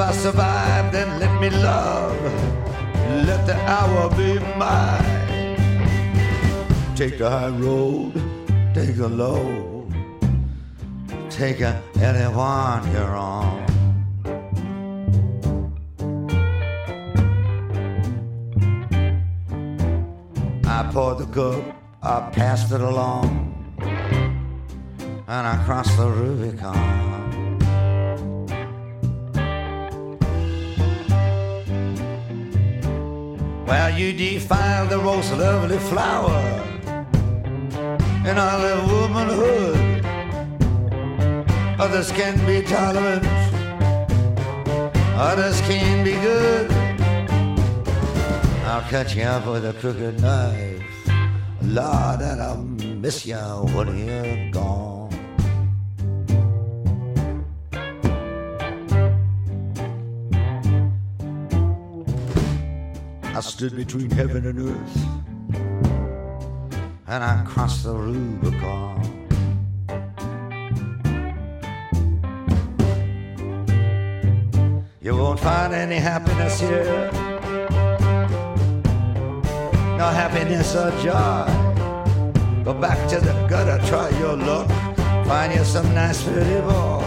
If 0.00 0.06
I 0.06 0.12
survive, 0.12 0.92
then 0.92 1.20
let 1.20 1.40
me 1.42 1.50
love. 1.50 2.16
Let 3.26 3.46
the 3.46 3.54
hour 3.68 4.08
be 4.16 4.38
mine. 4.56 5.58
Take 6.96 7.18
the 7.18 7.28
high 7.28 7.50
road, 7.50 8.14
take 8.72 8.96
the 8.96 9.10
low, 9.10 9.86
take 11.28 11.60
a, 11.60 11.82
anyone 12.00 12.90
you're 12.92 13.14
on. 13.14 13.60
I 20.64 20.90
poured 20.94 21.18
the 21.18 21.26
cup, 21.26 21.62
I 22.02 22.30
passed 22.32 22.72
it 22.72 22.80
along, 22.80 23.28
and 25.28 25.46
I 25.46 25.62
crossed 25.66 25.94
the 25.98 26.08
Rubicon. 26.08 27.09
Well, 33.70 33.96
you 33.96 34.12
defile 34.12 34.88
the 34.88 34.98
most 34.98 35.30
lovely 35.30 35.78
flower 35.78 36.40
in 38.28 38.36
all 38.36 38.62
of 38.66 38.90
womanhood. 38.90 40.04
Others 41.78 42.10
can 42.10 42.34
be 42.44 42.62
tolerant, 42.62 43.24
others 45.14 45.60
can 45.60 46.02
be 46.02 46.14
good. 46.14 46.68
I'll 48.66 48.82
cut 48.90 49.14
you 49.14 49.22
up 49.22 49.46
with 49.46 49.64
a 49.64 49.72
crooked 49.74 50.20
knife. 50.20 50.82
Lord, 51.62 52.22
and 52.22 52.42
I'll 52.42 52.56
miss 52.56 53.24
you 53.24 53.36
when 53.36 53.96
you're 54.04 54.50
gone. 54.50 54.89
I 63.40 63.42
stood 63.42 63.74
between 63.74 64.10
heaven 64.10 64.44
and 64.44 64.58
earth, 64.68 64.96
and 67.06 67.24
I 67.24 67.42
crossed 67.46 67.84
the 67.84 67.94
Rubicon. 67.94 69.00
You 75.00 75.16
won't 75.16 75.40
find 75.40 75.72
any 75.72 75.96
happiness 75.96 76.60
here, 76.60 77.10
no 79.96 80.08
happiness 80.20 80.76
or 80.76 80.90
joy. 81.00 81.46
Go 82.62 82.74
back 82.74 83.08
to 83.08 83.20
the 83.20 83.32
gutter, 83.48 83.82
try 83.88 84.10
your 84.18 84.36
luck, 84.36 84.68
find 85.26 85.54
you 85.54 85.64
some 85.64 85.94
nice 85.94 86.22
pretty 86.22 86.60
boy. 86.60 87.02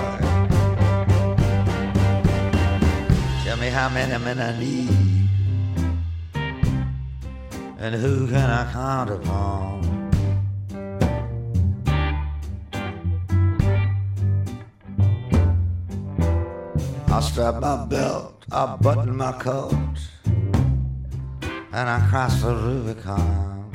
Tell 3.44 3.58
me 3.58 3.70
how 3.70 3.90
many 3.90 4.18
men 4.26 4.40
I 4.40 4.60
need 4.60 5.12
and 7.84 7.96
who 7.96 8.26
can 8.28 8.50
I 8.50 8.72
count 8.72 9.10
upon? 9.10 10.10
I 17.10 17.20
strap 17.20 17.60
my 17.60 17.86
belt, 17.86 18.46
I 18.54 18.78
button 18.78 19.18
my 19.18 19.34
coat, 19.34 19.98
and 20.24 21.90
I 21.90 22.00
cross 22.10 22.42
the 22.42 22.56
Rubicon. 22.56 23.70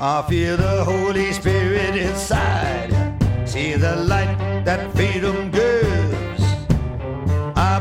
I 0.00 0.24
feel 0.28 0.56
the 0.56 0.82
Holy 0.82 1.32
Spirit 1.32 1.94
inside, 1.94 2.90
see 3.44 3.74
the 3.74 3.94
light 3.94 4.64
that 4.64 4.92
freedom 4.96 5.45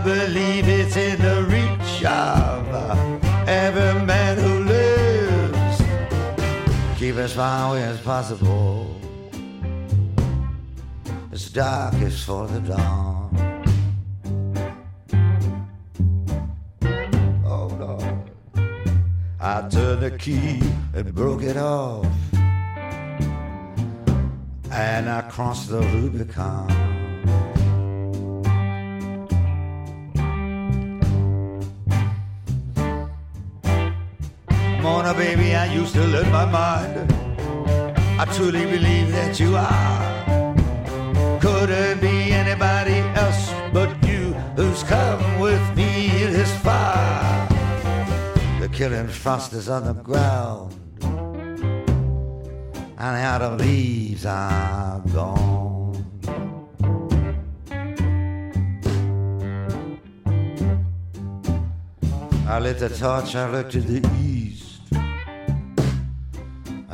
believe 0.05 0.69
it's 0.69 0.95
in 0.95 1.19
the 1.19 1.41
reach 1.49 2.05
of 2.05 2.67
every 3.47 4.05
man 4.05 4.37
who 4.37 4.63
lives. 4.65 5.81
Keep 6.99 7.15
as 7.15 7.33
far 7.33 7.71
away 7.71 7.83
as 7.83 7.99
possible. 8.01 9.01
It's 11.31 11.49
darkest 11.49 12.23
for 12.23 12.45
the 12.45 12.59
dawn. 12.59 13.31
Oh 17.43 17.67
Lord. 17.79 18.31
I 19.39 19.67
turned 19.69 20.03
the 20.03 20.11
key 20.11 20.61
and 20.93 21.15
broke 21.15 21.41
it 21.41 21.57
off. 21.57 22.05
And 24.71 25.09
I 25.09 25.21
crossed 25.31 25.69
the 25.69 25.81
Rubicon. 25.81 26.94
Mona, 34.85 35.13
baby, 35.15 35.55
I 35.55 35.65
used 35.73 35.95
to 35.95 36.03
learn 36.13 36.31
my 36.31 36.45
mind. 36.45 37.11
I 38.21 38.25
truly 38.35 38.65
believe 38.65 39.11
that 39.13 39.39
you 39.39 39.55
are. 39.57 41.39
Couldn't 41.41 42.01
be 42.01 42.31
anybody 42.31 42.97
else 43.23 43.43
but 43.73 43.89
you 44.07 44.23
who's 44.55 44.83
come 44.83 45.39
with 45.39 45.65
me 45.75 45.89
in 46.23 46.31
this 46.33 46.53
far. 46.65 47.47
The 48.61 48.69
killing 48.71 49.07
frost 49.07 49.53
is 49.53 49.69
on 49.69 49.85
the 49.85 49.97
ground, 50.09 50.75
and 53.03 53.11
the 53.17 53.23
autumn 53.33 53.57
leaves 53.57 54.23
are 54.27 55.01
gone. 55.11 56.05
I 62.47 62.59
lit 62.59 62.77
the 62.77 62.89
torch, 62.89 63.35
I 63.35 63.49
looked 63.49 63.71
to 63.71 63.81
the 63.81 64.01
east, 64.19 64.64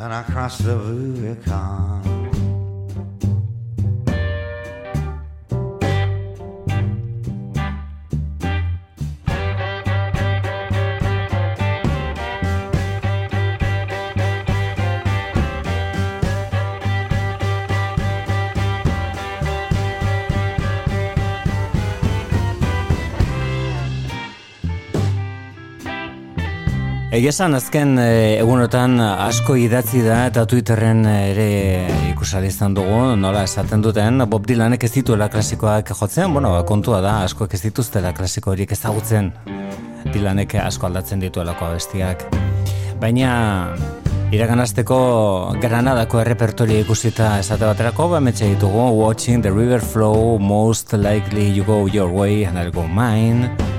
and 0.02 0.12
I 0.12 0.24
crossed 0.24 0.64
the 0.64 0.78
Rubicon. 0.78 2.21
Egesan 27.12 27.52
azken 27.58 27.98
eh, 28.00 28.40
egunotan 28.40 28.94
asko 29.04 29.58
idatzi 29.60 30.00
da 30.06 30.22
eta 30.30 30.46
Twitterren 30.48 31.02
ere 31.12 31.48
ikusali 32.08 32.48
izan 32.48 32.72
dugu, 32.78 33.02
nola 33.20 33.42
esaten 33.44 33.82
duten, 33.84 34.24
Bob 34.32 34.46
Dylanek 34.48 34.86
ez 34.88 34.94
dituela 34.94 35.28
klasikoak 35.28 35.92
jotzen, 35.92 36.32
bueno, 36.32 36.54
kontua 36.70 37.02
da, 37.04 37.18
askoek 37.26 37.58
ez 37.58 37.60
dituztela 37.66 38.14
klasiko 38.16 38.54
horiek 38.54 38.72
ezagutzen. 38.72 39.28
Dylanek 40.14 40.56
asko 40.64 40.88
aldatzen 40.88 41.20
dituelako 41.20 41.68
abestiak. 41.68 42.24
Baina 43.04 43.34
iraganazteko 44.32 45.02
Granadako 45.60 46.22
errepertoria 46.24 46.86
ikusita 46.86 47.34
esate 47.44 47.68
baterako, 47.68 48.08
ba 48.16 48.22
ditugu 48.24 48.88
Watching 49.02 49.44
the 49.44 49.52
River 49.52 49.82
Flow, 49.82 50.40
Most 50.40 50.94
Likely 50.94 51.52
You 51.52 51.66
Go 51.66 51.88
Your 51.88 52.10
Way 52.10 52.46
and 52.46 52.58
I'll 52.58 52.72
Go 52.72 52.88
Mine. 52.88 53.71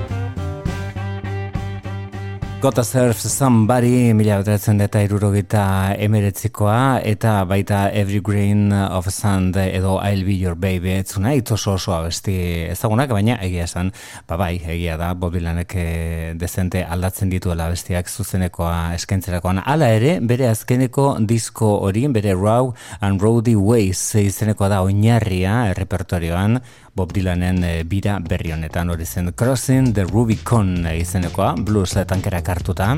Gotta 2.63 2.85
Surf 2.85 3.19
Somebody 3.19 4.13
mila 4.15 4.37
betretzen 4.39 4.79
eta 4.85 5.01
irurogita 5.03 5.63
emeretzikoa 5.99 7.01
eta 7.11 7.33
baita 7.51 7.89
Every 7.91 8.21
Grain 8.23 8.71
of 8.71 9.09
Sand 9.11 9.57
edo 9.59 9.97
I'll 9.99 10.23
Be 10.23 10.37
Your 10.39 10.55
Baby 10.55 10.93
etzuna 11.01 11.33
itoso 11.35 11.73
oso 11.75 11.97
abesti 11.97 12.37
ezagunak 12.71 13.11
baina 13.11 13.35
egia 13.43 13.65
esan 13.67 13.91
ba 14.31 14.39
bai 14.39 14.61
egia 14.61 14.95
da 15.01 15.09
Bob 15.19 15.35
Dylanek 15.35 15.75
eh, 15.75 16.35
dezente 16.39 16.85
aldatzen 16.87 17.33
dituela 17.35 17.67
bestiak 17.73 18.07
zuzenekoa 18.07 18.95
eskentzerakoan 18.95 19.59
hala 19.65 19.91
ere 19.97 20.21
bere 20.23 20.47
azkeneko 20.53 21.17
disko 21.19 21.73
hori 21.89 22.07
bere 22.15 22.37
Raw 22.39 22.71
and 23.01 23.27
Roady 23.27 23.57
Ways 23.59 24.05
izenekoa 24.23 24.71
da 24.71 24.85
oinarria 24.87 25.65
errepertorioan 25.73 26.61
Bob 26.95 27.13
Dylanen 27.13 27.63
e, 27.65 27.85
bira 27.85 28.19
berri 28.21 28.53
honetan. 28.53 28.91
Hori 28.91 29.07
zen 29.07 29.33
Crossing 29.33 29.95
the 29.95 30.05
Rubicon 30.05 30.87
e, 30.87 30.99
izenekoa 31.01 31.55
blues 31.57 31.97
tankerak 32.07 32.49
hartuta. 32.49 32.97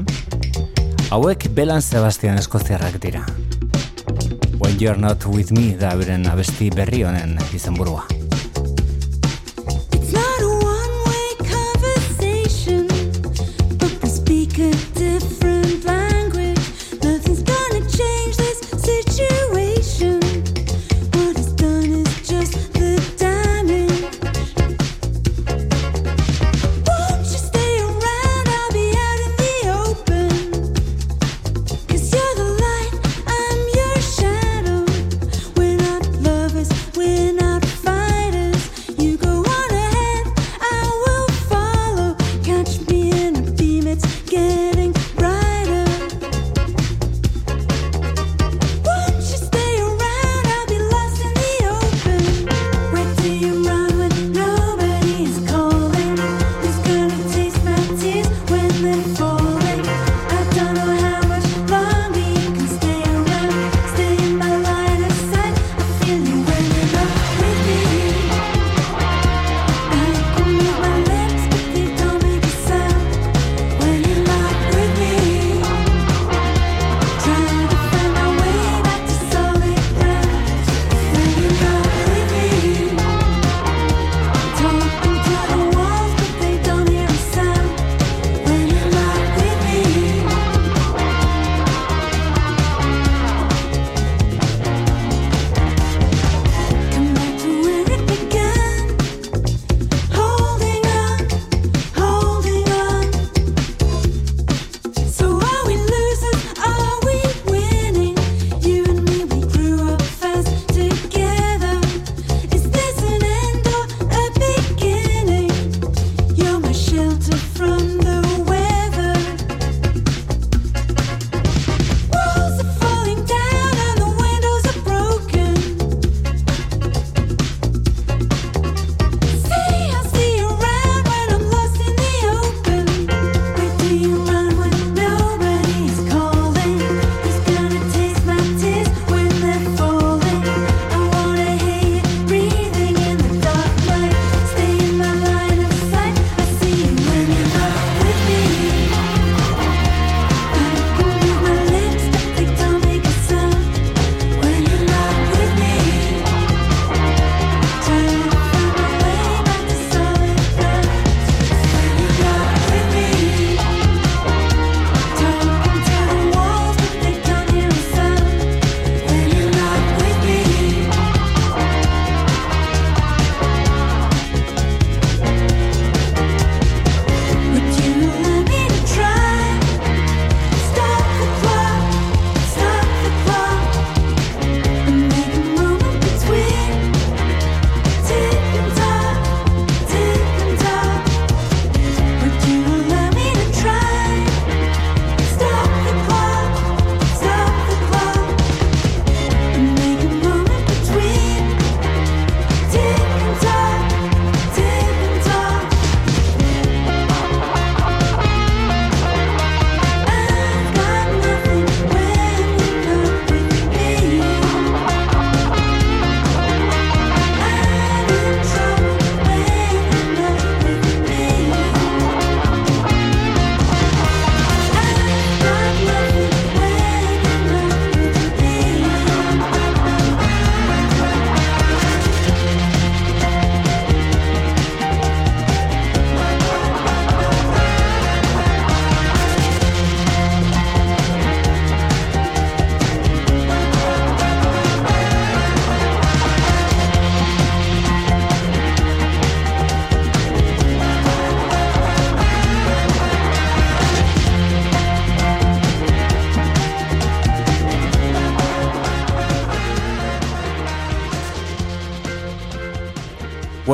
Hauek 1.10 1.48
Belan 1.54 1.82
Sebastian 1.82 2.38
Eskoziarrak 2.38 2.98
dira. 3.02 3.24
When 4.58 4.78
You're 4.80 4.98
Not 4.98 5.26
With 5.26 5.52
Me 5.52 5.76
da 5.78 5.94
beren 5.96 6.26
abesti 6.26 6.70
berri 6.74 7.02
honen 7.06 7.38
izenburua 7.54 8.23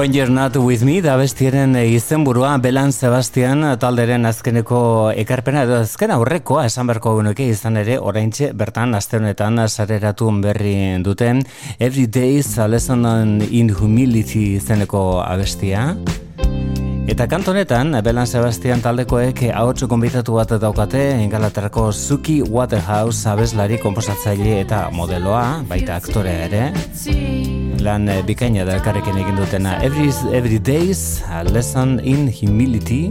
When 0.01 0.15
You're 0.15 0.31
Not 0.33 0.57
With 0.57 0.81
Me 0.81 1.03
da 1.05 1.13
bestiaren 1.21 1.75
izenburua 1.77 2.55
Belan 2.65 2.89
Sebastian 2.89 3.67
talderen 3.83 4.25
azkeneko 4.25 4.79
ekarpena 5.13 5.67
edo 5.67 5.75
azken 5.77 6.15
aurrekoa 6.15 6.63
esan 6.71 6.89
berko 6.89 7.13
genuke 7.19 7.45
izan 7.53 7.77
ere 7.77 7.99
oraintxe 8.01 8.55
bertan 8.57 8.97
aste 8.97 9.19
honetan 9.19 9.61
sareratu 9.69 10.31
berri 10.41 10.73
duten 11.05 11.43
Every 11.79 12.07
Days 12.07 12.57
a 12.57 12.67
Lesson 12.67 13.05
in 13.51 13.75
Humility 13.77 14.55
izeneko 14.57 15.21
abestia. 15.21 15.91
Eta 17.11 17.27
kantonetan, 17.29 17.93
Belan 18.01 18.25
Sebastian 18.27 18.81
taldekoek 18.81 19.51
ahotsu 19.53 19.89
konbitatu 19.91 20.39
bat 20.39 20.57
daukate 20.63 21.11
Ingalaterrako 21.27 21.91
Suki 21.93 22.41
Waterhouse 22.41 23.29
abeslari 23.29 23.77
komposatzaile 23.83 24.63
eta 24.63 24.87
modeloa, 24.97 25.61
baita 25.69 26.01
aktorea 26.01 26.47
ere 26.49 26.65
lan 27.81 28.09
eh, 28.09 28.21
bikaina 28.27 28.65
da 28.69 28.77
elkarrekin 28.79 29.19
egin 29.21 29.37
dutena. 29.41 29.77
Every, 29.85 30.11
every 30.37 30.59
Days, 30.59 31.23
a 31.29 31.43
Lesson 31.45 31.99
in 32.05 32.29
Humility. 32.33 33.11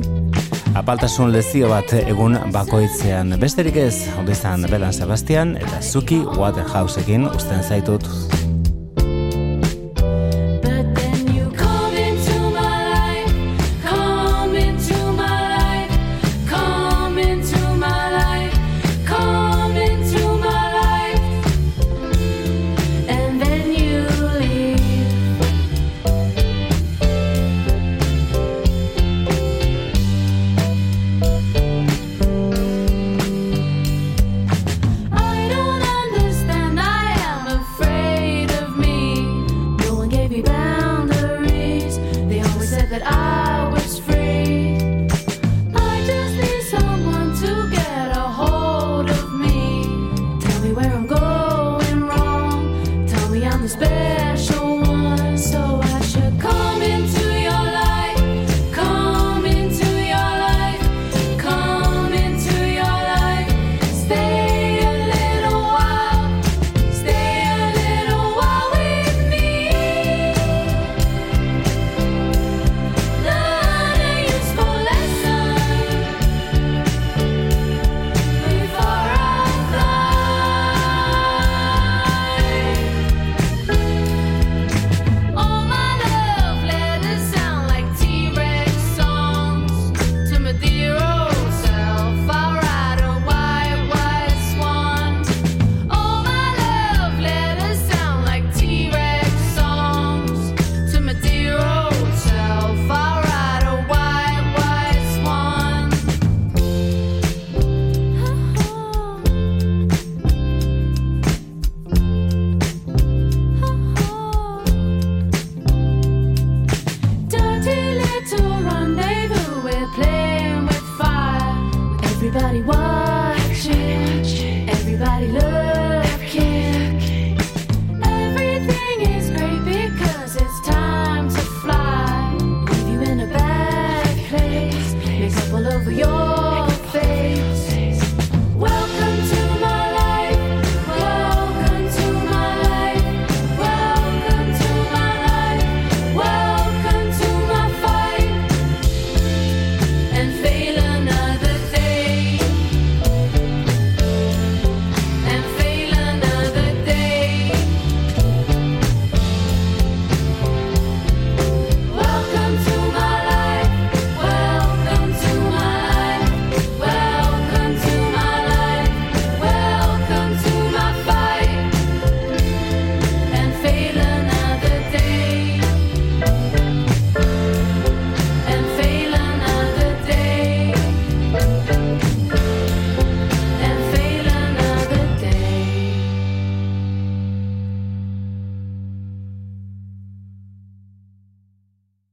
Apaltasun 0.77 1.33
lezio 1.33 1.69
bat 1.71 1.93
egun 1.99 2.37
bakoitzean. 2.53 3.33
Besterik 3.41 3.79
ez, 3.81 4.07
ondo 4.19 4.31
izan 4.35 4.67
Belan 4.69 4.93
Sebastian 4.93 5.55
eta 5.57 5.81
Suki 5.81 6.21
Waterhouseekin 6.37 7.27
usten 7.33 7.65
zaitut 7.65 8.05